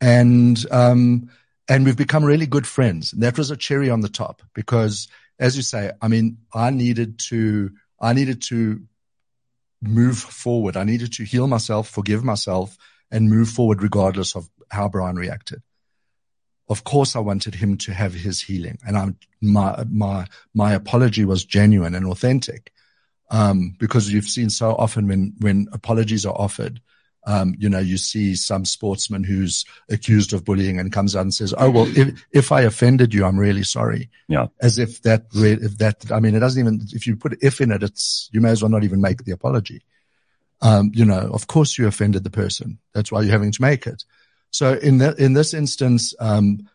And, 0.01 0.63
um, 0.69 1.29
and 1.69 1.85
we've 1.85 1.97
become 1.97 2.25
really 2.25 2.45
good 2.45 2.67
friends. 2.67 3.13
And 3.13 3.23
that 3.23 3.37
was 3.37 3.51
a 3.51 3.57
cherry 3.57 3.89
on 3.89 4.01
the 4.01 4.09
top 4.09 4.41
because 4.53 5.07
as 5.39 5.55
you 5.55 5.63
say, 5.63 5.91
I 6.01 6.09
mean, 6.09 6.39
I 6.53 6.71
needed 6.71 7.19
to, 7.29 7.71
I 8.01 8.11
needed 8.11 8.41
to 8.43 8.81
move 9.81 10.17
forward. 10.17 10.75
I 10.75 10.83
needed 10.83 11.13
to 11.13 11.23
heal 11.23 11.47
myself, 11.47 11.89
forgive 11.89 12.23
myself, 12.23 12.77
and 13.11 13.29
move 13.29 13.49
forward 13.49 13.81
regardless 13.81 14.35
of 14.35 14.49
how 14.69 14.89
Brian 14.89 15.15
reacted. 15.15 15.61
Of 16.69 16.83
course, 16.83 17.15
I 17.15 17.19
wanted 17.19 17.55
him 17.55 17.77
to 17.79 17.93
have 17.93 18.13
his 18.13 18.41
healing, 18.41 18.77
and 18.85 18.97
I'm, 18.97 19.17
my 19.41 19.83
my 19.89 20.27
my 20.53 20.73
apology 20.73 21.25
was 21.25 21.43
genuine 21.45 21.93
and 21.93 22.05
authentic, 22.05 22.71
um, 23.29 23.75
because 23.79 24.11
you've 24.11 24.25
seen 24.25 24.49
so 24.49 24.73
often 24.75 25.07
when 25.07 25.33
when 25.39 25.67
apologies 25.73 26.25
are 26.25 26.35
offered, 26.35 26.79
um, 27.25 27.55
you 27.57 27.69
know, 27.69 27.79
you 27.79 27.97
see 27.97 28.35
some 28.35 28.65
sportsman 28.65 29.23
who's 29.23 29.65
accused 29.89 30.33
of 30.33 30.43
bullying 30.43 30.79
and 30.79 30.91
comes 30.91 31.15
out 31.15 31.21
and 31.21 31.33
says, 31.33 31.53
"Oh 31.57 31.69
well, 31.69 31.87
if 31.97 32.25
if 32.31 32.51
I 32.51 32.61
offended 32.61 33.13
you, 33.13 33.25
I'm 33.25 33.39
really 33.39 33.63
sorry." 33.63 34.09
Yeah. 34.27 34.47
As 34.61 34.77
if 34.77 35.01
that, 35.03 35.25
re- 35.33 35.53
if 35.53 35.77
that, 35.77 36.11
I 36.11 36.19
mean, 36.19 36.35
it 36.35 36.39
doesn't 36.39 36.59
even. 36.59 36.81
If 36.91 37.07
you 37.07 37.15
put 37.15 37.37
if 37.41 37.61
in 37.61 37.71
it, 37.71 37.83
it's 37.83 38.29
you 38.33 38.41
may 38.41 38.49
as 38.49 38.61
well 38.61 38.71
not 38.71 38.83
even 38.83 38.99
make 38.99 39.23
the 39.23 39.31
apology. 39.31 39.83
Um, 40.61 40.91
you 40.93 41.05
know, 41.05 41.29
of 41.33 41.47
course 41.47 41.77
you 41.77 41.87
offended 41.87 42.23
the 42.23 42.29
person. 42.29 42.79
That's 42.93 43.11
why 43.11 43.21
you're 43.21 43.31
having 43.31 43.51
to 43.51 43.61
make 43.61 43.87
it. 43.87 44.03
So 44.53 44.75
in 44.75 45.01
in 45.01 45.33
this 45.33 45.53
instance, 45.53 46.13
um, 46.19 46.69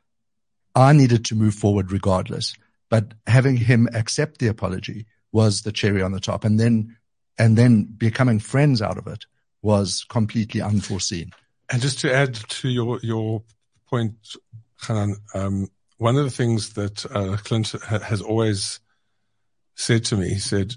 I 0.75 0.93
needed 0.93 1.25
to 1.27 1.37
move 1.37 1.55
forward 1.55 1.93
regardless. 1.93 2.55
But 2.91 3.15
having 3.27 3.57
him 3.57 3.89
accept 3.95 4.39
the 4.39 4.49
apology 4.49 5.07
was 5.33 5.63
the 5.63 5.73
cherry 5.73 6.03
on 6.03 6.13
the 6.13 6.21
top, 6.21 6.45
and 6.45 6.59
then 6.59 6.97
and 7.39 7.57
then 7.57 7.85
becoming 7.85 8.41
friends 8.41 8.83
out 8.83 8.99
of 8.99 9.07
it 9.07 9.25
was 9.63 10.05
completely 10.09 10.61
unforeseen. 10.61 11.31
And 11.71 11.81
just 11.81 12.01
to 12.01 12.13
add 12.13 12.35
to 12.35 12.69
your 12.69 12.99
your 13.03 13.43
point, 13.89 14.15
Hanan, 14.85 15.17
um, 15.35 15.69
one 15.99 16.17
of 16.17 16.25
the 16.25 16.31
things 16.31 16.73
that 16.75 17.07
uh, 17.07 17.37
Clint 17.45 17.75
ha- 17.85 18.01
has 18.01 18.21
always 18.21 18.81
said 19.77 20.05
to 20.07 20.17
me, 20.17 20.31
he 20.31 20.41
said 20.41 20.75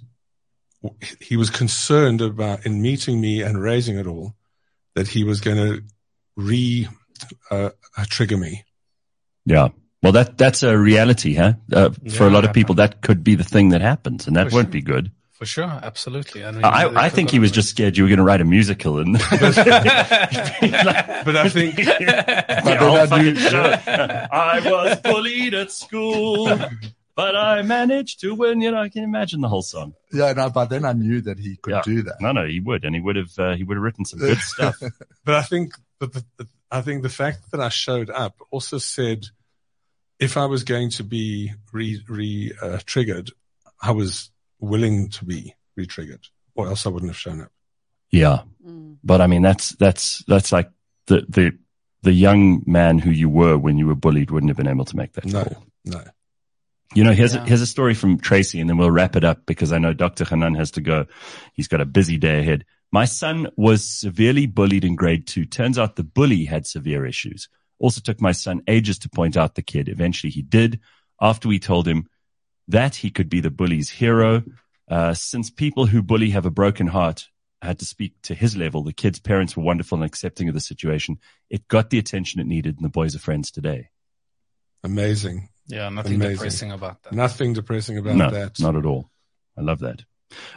he 1.19 1.35
was 1.35 1.49
concerned 1.49 2.21
about 2.21 2.65
in 2.65 2.81
meeting 2.81 3.19
me 3.19 3.41
and 3.41 3.59
raising 3.61 3.97
it 3.97 4.05
all 4.05 4.35
that 4.93 5.07
he 5.07 5.23
was 5.23 5.41
going 5.41 5.57
to 5.57 5.83
re 6.35 6.87
uh, 7.49 7.69
trigger 8.09 8.37
me. 8.37 8.63
Yeah. 9.45 9.69
Well, 10.03 10.13
that 10.13 10.37
that's 10.37 10.63
a 10.63 10.77
reality, 10.77 11.35
huh? 11.35 11.53
Uh, 11.71 11.91
yeah, 12.01 12.13
for 12.13 12.25
a 12.25 12.31
lot 12.31 12.43
of 12.43 12.53
people, 12.53 12.75
that 12.75 13.01
could 13.01 13.23
be 13.23 13.35
the 13.35 13.43
thing 13.43 13.69
that 13.69 13.81
happens, 13.81 14.25
and 14.25 14.35
that 14.35 14.51
won't 14.51 14.65
sure. 14.65 14.71
be 14.71 14.81
good. 14.81 15.11
For 15.41 15.45
sure, 15.45 15.65
absolutely. 15.65 16.43
I, 16.43 16.51
I, 16.51 17.05
I 17.05 17.09
think 17.09 17.31
he 17.31 17.39
was 17.39 17.51
just 17.51 17.69
scared 17.69 17.97
you 17.97 18.03
were 18.03 18.09
going 18.09 18.17
to 18.17 18.23
write 18.23 18.41
a 18.41 18.45
musical, 18.45 18.99
and 18.99 19.13
but 19.29 19.57
I 19.57 21.49
think 21.49 21.75
I 23.87 24.61
was 24.63 24.99
bullied 24.99 25.55
at 25.55 25.71
school, 25.71 26.45
but 27.15 27.35
I 27.35 27.61
managed 27.63 28.21
to 28.21 28.35
win. 28.35 28.61
You 28.61 28.71
know, 28.71 28.81
I 28.81 28.89
can 28.89 29.03
imagine 29.03 29.41
the 29.41 29.49
whole 29.49 29.63
song. 29.63 29.93
Yeah, 30.11 30.33
no, 30.33 30.49
but 30.49 30.69
then 30.69 30.85
I 30.85 30.93
knew 30.93 31.21
that 31.21 31.39
he 31.39 31.57
could 31.57 31.73
yeah. 31.73 31.81
do 31.83 32.03
that. 32.03 32.21
No, 32.21 32.31
no, 32.31 32.45
he 32.45 32.59
would, 32.59 32.85
and 32.85 32.93
he 32.93 33.01
would 33.01 33.15
have 33.15 33.37
uh, 33.37 33.55
he 33.55 33.63
would 33.63 33.77
have 33.77 33.83
written 33.83 34.05
some 34.05 34.19
good 34.19 34.37
stuff. 34.39 34.79
but 35.25 35.35
I 35.35 35.41
think 35.41 35.73
that 36.01 36.13
the, 36.13 36.25
the, 36.37 36.47
I 36.69 36.81
think 36.81 37.03
the 37.03 37.09
fact 37.09 37.51
that 37.51 37.61
I 37.61 37.69
showed 37.69 38.09
up 38.09 38.35
also 38.51 38.77
said 38.77 39.27
if 40.19 40.35
I 40.35 40.45
was 40.45 40.63
going 40.63 40.89
to 40.91 41.03
be 41.03 41.53
re, 41.71 42.03
re 42.07 42.51
uh, 42.61 42.79
triggered, 42.85 43.31
I 43.81 43.91
was 43.91 44.29
willing 44.59 45.09
to 45.09 45.25
be 45.25 45.55
re-triggered, 45.75 46.27
or 46.55 46.67
else 46.67 46.85
I 46.85 46.89
wouldn't 46.89 47.09
have 47.09 47.17
shown 47.17 47.41
up. 47.41 47.51
Yeah, 48.11 48.41
mm. 48.65 48.97
but 49.03 49.21
I 49.21 49.27
mean 49.27 49.41
that's 49.41 49.71
that's 49.71 50.23
that's 50.27 50.51
like 50.51 50.69
the 51.07 51.25
the 51.29 51.57
the 52.03 52.11
young 52.11 52.63
man 52.65 52.99
who 52.99 53.09
you 53.09 53.29
were 53.29 53.57
when 53.57 53.77
you 53.77 53.87
were 53.87 53.95
bullied 53.95 54.31
wouldn't 54.31 54.49
have 54.49 54.57
been 54.57 54.67
able 54.67 54.85
to 54.85 54.95
make 54.95 55.13
that 55.13 55.25
no, 55.25 55.43
call. 55.43 55.65
No, 55.85 56.03
You 56.93 57.03
know, 57.03 57.13
here's 57.13 57.33
yeah. 57.33 57.43
a, 57.43 57.47
here's 57.47 57.61
a 57.61 57.67
story 57.67 57.93
from 57.93 58.19
Tracy, 58.19 58.59
and 58.59 58.69
then 58.69 58.77
we'll 58.77 58.91
wrap 58.91 59.15
it 59.15 59.23
up 59.23 59.45
because 59.45 59.71
I 59.71 59.77
know 59.77 59.93
Dr. 59.93 60.25
Hanan 60.25 60.55
has 60.55 60.71
to 60.71 60.81
go. 60.81 61.05
He's 61.53 61.67
got 61.67 61.81
a 61.81 61.85
busy 61.85 62.17
day 62.17 62.39
ahead. 62.39 62.65
My 62.91 63.05
son 63.05 63.47
was 63.55 63.85
severely 63.85 64.47
bullied 64.47 64.83
in 64.83 64.95
grade 64.95 65.25
two. 65.25 65.45
Turns 65.45 65.79
out 65.79 65.95
the 65.95 66.03
bully 66.03 66.45
had 66.45 66.67
severe 66.67 67.05
issues. 67.05 67.47
Also 67.79 68.01
took 68.01 68.19
my 68.19 68.33
son 68.33 68.61
ages 68.67 68.99
to 68.99 69.09
point 69.09 69.37
out 69.37 69.55
the 69.55 69.61
kid. 69.61 69.87
Eventually 69.87 70.31
he 70.31 70.41
did. 70.41 70.79
After 71.21 71.47
we 71.47 71.59
told 71.59 71.87
him 71.87 72.07
that 72.67 72.95
he 72.95 73.09
could 73.09 73.29
be 73.29 73.39
the 73.39 73.49
bully's 73.49 73.89
hero. 73.89 74.43
Uh, 74.89 75.13
since 75.13 75.49
people 75.49 75.85
who 75.85 76.01
bully 76.01 76.31
have 76.31 76.45
a 76.45 76.51
broken 76.51 76.87
heart 76.87 77.27
had 77.61 77.79
to 77.79 77.85
speak 77.85 78.13
to 78.23 78.35
his 78.35 78.57
level, 78.57 78.83
the 78.83 78.91
kid's 78.91 79.19
parents 79.19 79.55
were 79.55 79.63
wonderful 79.63 79.97
and 79.97 80.05
accepting 80.05 80.49
of 80.49 80.53
the 80.53 80.59
situation. 80.59 81.17
It 81.49 81.67
got 81.67 81.91
the 81.91 81.99
attention 81.99 82.41
it 82.41 82.47
needed, 82.47 82.75
and 82.75 82.83
the 82.83 82.89
boys 82.89 83.15
are 83.15 83.19
friends 83.19 83.51
today. 83.51 83.89
Amazing. 84.83 85.49
Yeah, 85.67 85.89
nothing 85.89 86.15
Amazing. 86.15 86.35
depressing 86.35 86.71
about 86.71 87.03
that. 87.03 87.13
Nothing 87.13 87.53
depressing 87.53 87.97
about 87.97 88.15
no, 88.15 88.31
that. 88.31 88.59
Not 88.59 88.75
at 88.75 88.85
all. 88.85 89.11
I 89.57 89.61
love 89.61 89.79
that. 89.79 90.03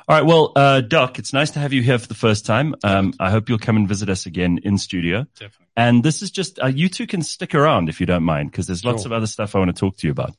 All 0.09 0.17
right. 0.17 0.27
Well, 0.27 0.53
uh, 0.57 0.81
Doc, 0.81 1.19
it's 1.19 1.33
nice 1.33 1.53
to 1.53 1.59
have 1.59 1.73
you 1.73 1.83
here 1.83 1.99
for 1.99 2.09
the 2.09 2.15
first 2.15 2.47
time. 2.47 2.75
Um, 2.83 3.15
I 3.21 3.31
hope 3.31 3.49
you'll 3.49 3.59
come 3.59 3.77
and 3.77 3.89
visit 3.89 4.09
us 4.09 4.27
again 4.27 4.61
in 4.63 4.79
studio. 4.79 5.27
Definitely. 5.35 5.67
And 5.77 6.05
this 6.05 6.23
is 6.23 6.31
just, 6.31 6.61
uh, 6.63 6.67
you 6.67 6.89
two 6.89 7.07
can 7.07 7.23
stick 7.23 7.55
around 7.55 7.89
if 7.89 8.01
you 8.01 8.07
don't 8.07 8.23
mind, 8.23 8.51
because 8.51 8.67
there's 8.67 8.85
lots 8.85 9.03
sure. 9.03 9.09
of 9.09 9.13
other 9.13 9.27
stuff 9.27 9.55
I 9.55 9.59
want 9.59 9.75
to 9.75 9.79
talk 9.81 9.97
to 9.99 10.07
you 10.07 10.13
about. 10.13 10.35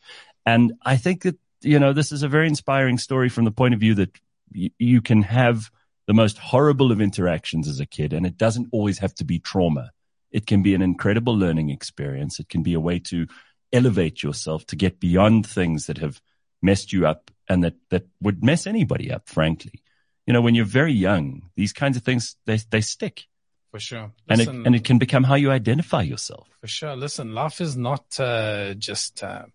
And 0.46 0.74
I 0.84 0.98
think 0.98 1.24
that 1.24 1.38
you 1.66 1.80
know, 1.80 1.94
this 1.94 2.12
is 2.12 2.24
a 2.24 2.28
very 2.28 2.48
inspiring 2.48 2.98
story 2.98 3.28
from 3.30 3.44
the 3.44 3.52
point 3.52 3.74
of 3.74 3.80
view 3.80 3.96
that 3.96 4.18
y- 4.54 4.72
you 4.78 5.02
can 5.02 5.24
have 5.24 5.72
the 6.08 6.14
most 6.14 6.38
horrible 6.38 6.92
of 6.92 7.02
interactions 7.02 7.68
as 7.68 7.80
a 7.80 7.86
kid, 7.86 8.14
and 8.14 8.26
it 8.26 8.38
doesn't 8.38 8.70
always 8.72 9.00
have 9.00 9.16
to 9.16 9.26
be 9.26 9.40
trauma. 9.40 9.92
It 10.32 10.46
can 10.46 10.62
be 10.62 10.76
an 10.76 10.82
incredible 10.82 11.36
learning 11.36 11.72
experience. 11.72 12.40
It 12.40 12.50
can 12.50 12.62
be 12.62 12.74
a 12.74 12.80
way 12.80 13.00
to 13.00 13.28
elevate 13.74 14.22
yourself 14.22 14.66
to 14.68 14.76
get 14.76 15.00
beyond 15.00 15.48
things 15.48 15.88
that 15.88 15.98
have 15.98 16.22
messed 16.62 16.94
you 16.94 17.08
up 17.08 17.32
and 17.48 17.64
that, 17.64 17.76
that 17.90 18.08
would 18.22 18.44
mess 18.44 18.68
anybody 18.68 19.12
up, 19.12 19.30
frankly. 19.30 19.82
You 20.26 20.34
know, 20.34 20.42
when 20.42 20.56
you're 20.56 20.66
very 20.66 20.94
young, 20.94 21.50
these 21.56 21.74
kinds 21.74 21.98
of 21.98 22.04
things, 22.04 22.36
they, 22.46 22.58
they 22.70 22.82
stick. 22.82 23.26
For 23.72 23.80
sure. 23.80 24.12
Listen, 24.30 24.50
and 24.50 24.58
it, 24.58 24.68
and 24.68 24.76
it 24.76 24.84
can 24.84 24.98
become 24.98 25.24
how 25.24 25.36
you 25.36 25.52
identify 25.52 26.02
yourself. 26.02 26.48
For 26.62 26.68
sure. 26.68 26.96
Listen, 26.96 27.34
life 27.34 27.62
is 27.62 27.76
not 27.76 28.20
uh, 28.20 28.74
just 28.74 29.22
uh, 29.24 29.46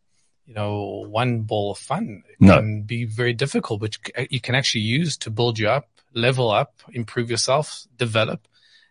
you 0.51 0.55
know, 0.57 1.07
one 1.09 1.43
ball 1.43 1.71
of 1.71 1.79
fun. 1.79 2.25
It 2.29 2.41
no. 2.41 2.57
can 2.57 2.83
be 2.83 3.05
very 3.05 3.33
difficult, 3.33 3.81
which 3.81 4.01
you 4.31 4.41
can 4.41 4.57
actually 4.57 4.81
use 4.81 5.17
to 5.19 5.31
build 5.31 5.61
you 5.61 5.69
up, 5.69 5.89
level 6.13 6.51
up, 6.51 6.75
improve 6.93 7.31
yourself, 7.31 7.87
develop. 7.97 8.49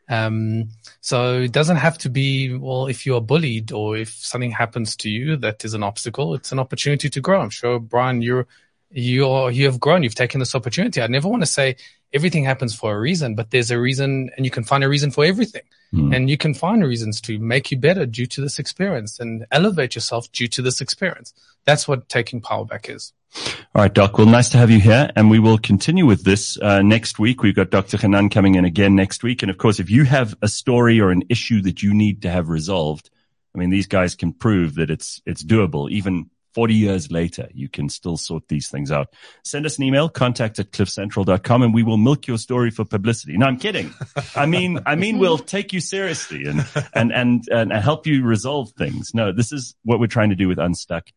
Um, 0.08 0.70
so 1.02 1.42
it 1.42 1.52
doesn't 1.52 1.76
have 1.76 1.98
to 2.00 2.10
be, 2.10 2.56
well, 2.56 2.88
if 2.88 3.06
you're 3.06 3.20
bullied 3.20 3.74
or 3.74 3.98
if 3.98 4.10
something 4.10 4.52
happens 4.52 4.96
to 4.98 5.10
you 5.10 5.36
that 5.36 5.66
is 5.66 5.74
an 5.74 5.84
obstacle, 5.84 6.34
it's 6.34 6.54
an 6.54 6.60
opportunity 6.60 7.10
to 7.10 7.20
grow. 7.20 7.42
I'm 7.42 7.50
sure, 7.50 7.78
Brian, 7.78 8.22
you're, 8.22 8.48
you're, 8.91 9.52
you 9.52 9.65
have 9.65 9.80
grown. 9.80 10.04
You've 10.04 10.15
taken 10.15 10.39
this 10.39 10.56
opportunity. 10.56 11.02
I 11.02 11.08
never 11.08 11.28
want 11.28 11.41
to 11.43 11.47
say 11.47 11.75
everything 12.13 12.43
happens 12.43 12.73
for 12.73 12.95
a 12.95 12.99
reason, 12.99 13.36
but 13.36 13.52
there's 13.52 13.71
a 13.71 13.80
reason 13.80 14.30
and 14.36 14.45
you 14.45 14.52
can 14.52 14.63
find 14.63 14.84
a 14.84 14.89
reason 14.89 15.12
for 15.12 15.25
everything. 15.25 15.63
Mm. 15.93 16.15
And 16.15 16.30
you 16.30 16.38
can 16.38 16.54
find 16.54 16.84
reasons 16.84 17.21
to 17.21 17.39
make 17.39 17.71
you 17.71 17.78
better 17.78 18.06
due 18.06 18.28
to 18.28 18.41
this 18.41 18.60
experience 18.60 19.19
and 19.19 19.45
elevate 19.52 19.95
yourself 19.95 20.32
due 20.32 20.47
to 20.49 20.62
this 20.62 20.82
experience. 20.82 21.34
That's 21.65 21.88
what 21.88 22.10
taking 22.10 22.41
power 22.41 22.65
back 22.65 22.89
is. 22.89 23.13
All 23.75 23.84
right, 23.84 23.93
Doc. 23.93 24.17
Well, 24.17 24.28
nice 24.28 24.49
to 24.49 24.58
have 24.58 24.71
you 24.71 24.80
here. 24.80 25.10
And 25.15 25.30
we 25.30 25.39
will 25.39 25.58
continue 25.58 26.06
with 26.06 26.23
this 26.23 26.60
uh, 26.62 26.82
next 26.82 27.19
week. 27.19 27.43
We've 27.43 27.56
got 27.56 27.69
Dr. 27.69 27.97
Hanan 27.97 28.30
coming 28.30 28.56
in 28.56 28.65
again 28.65 28.95
next 28.95 29.23
week. 29.23 29.43
And 29.43 29.52
of 29.52 29.58
course, 29.58 29.80
if 29.80 29.89
you 29.89 30.04
have 30.06 30.36
a 30.41 30.47
story 30.47 30.99
or 30.99 31.12
an 31.12 31.23
issue 31.30 31.62
that 31.62 31.84
you 31.84 31.93
need 31.93 32.23
to 32.23 32.30
have 32.30 32.49
resolved, 32.49 33.10
I 33.54 33.60
mean, 33.60 33.69
these 33.69 33.88
guys 33.88 34.15
can 34.15 34.34
prove 34.34 34.75
that 34.75 34.89
it's, 34.89 35.21
it's 35.25 35.43
doable, 35.43 35.89
even 35.91 36.30
40 36.60 36.74
years 36.74 37.10
later, 37.10 37.48
you 37.54 37.69
can 37.69 37.88
still 37.88 38.17
sort 38.17 38.50
these 38.50 38.67
things 38.67 38.91
out. 38.91 39.13
Send 39.45 39.65
us 39.65 39.78
an 39.78 39.86
email, 39.86 40.10
contact 40.10 40.60
at 40.60 40.72
cliffcentral.com 40.72 41.62
and 41.62 41.74
we 41.74 41.84
will 41.84 41.95
milk 41.95 42.28
your 42.28 42.38
story 42.38 42.69
for 42.69 42.84
publicity. 42.84 43.38
No, 43.38 43.45
I'm 43.45 43.56
kidding. 43.56 43.93
I 44.36 44.45
mean, 44.45 44.82
I 44.86 44.95
mean, 44.95 45.19
we'll 45.19 45.38
take 45.38 45.72
you 45.72 45.80
seriously 45.80 46.48
and, 46.48 46.65
and, 46.93 47.13
and, 47.13 47.48
and 47.50 47.72
help 47.72 48.08
you 48.08 48.26
resolve 48.26 48.72
things. 48.72 49.13
No, 49.13 49.32
this 49.32 49.54
is 49.54 49.74
what 49.86 50.02
we're 50.02 50.08
trying 50.08 50.32
to 50.32 50.36
do 50.36 50.50
with 50.50 50.60
Unstuck. 50.60 51.08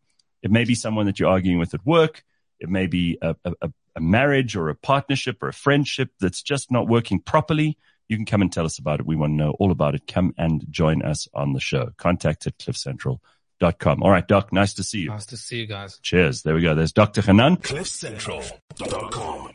It 0.44 0.52
may 0.52 0.62
be 0.62 0.76
someone 0.76 1.06
that 1.06 1.18
you're 1.18 1.28
arguing 1.28 1.58
with 1.58 1.74
at 1.74 1.84
work. 1.84 2.22
It 2.60 2.68
may 2.68 2.86
be 2.86 3.18
a, 3.20 3.34
a, 3.44 3.72
a 3.96 4.00
marriage 4.00 4.54
or 4.54 4.68
a 4.68 4.76
partnership 4.76 5.42
or 5.42 5.48
a 5.48 5.52
friendship 5.52 6.10
that's 6.20 6.40
just 6.40 6.70
not 6.70 6.86
working 6.86 7.18
properly. 7.18 7.78
You 8.06 8.14
can 8.14 8.26
come 8.26 8.42
and 8.42 8.52
tell 8.52 8.64
us 8.64 8.78
about 8.78 9.00
it. 9.00 9.06
We 9.06 9.16
want 9.16 9.32
to 9.32 9.36
know 9.36 9.56
all 9.58 9.72
about 9.72 9.96
it. 9.96 10.06
Come 10.06 10.34
and 10.38 10.64
join 10.70 11.02
us 11.02 11.26
on 11.34 11.52
the 11.52 11.58
show. 11.58 11.90
Contact 11.96 12.46
at 12.46 12.58
cliffcentral.com. 12.58 13.18
All 13.62 14.10
right, 14.10 14.26
Doc, 14.26 14.52
nice 14.52 14.74
to 14.74 14.82
see 14.82 15.00
you. 15.00 15.08
Nice 15.08 15.26
to 15.26 15.36
see 15.36 15.58
you 15.60 15.66
guys. 15.66 15.98
Cheers. 16.02 16.42
There 16.42 16.54
we 16.54 16.62
go. 16.62 16.74
There's 16.74 16.92
Dr. 16.92 17.22
Hanan. 17.22 17.56
cliffcentral.com. 17.56 19.52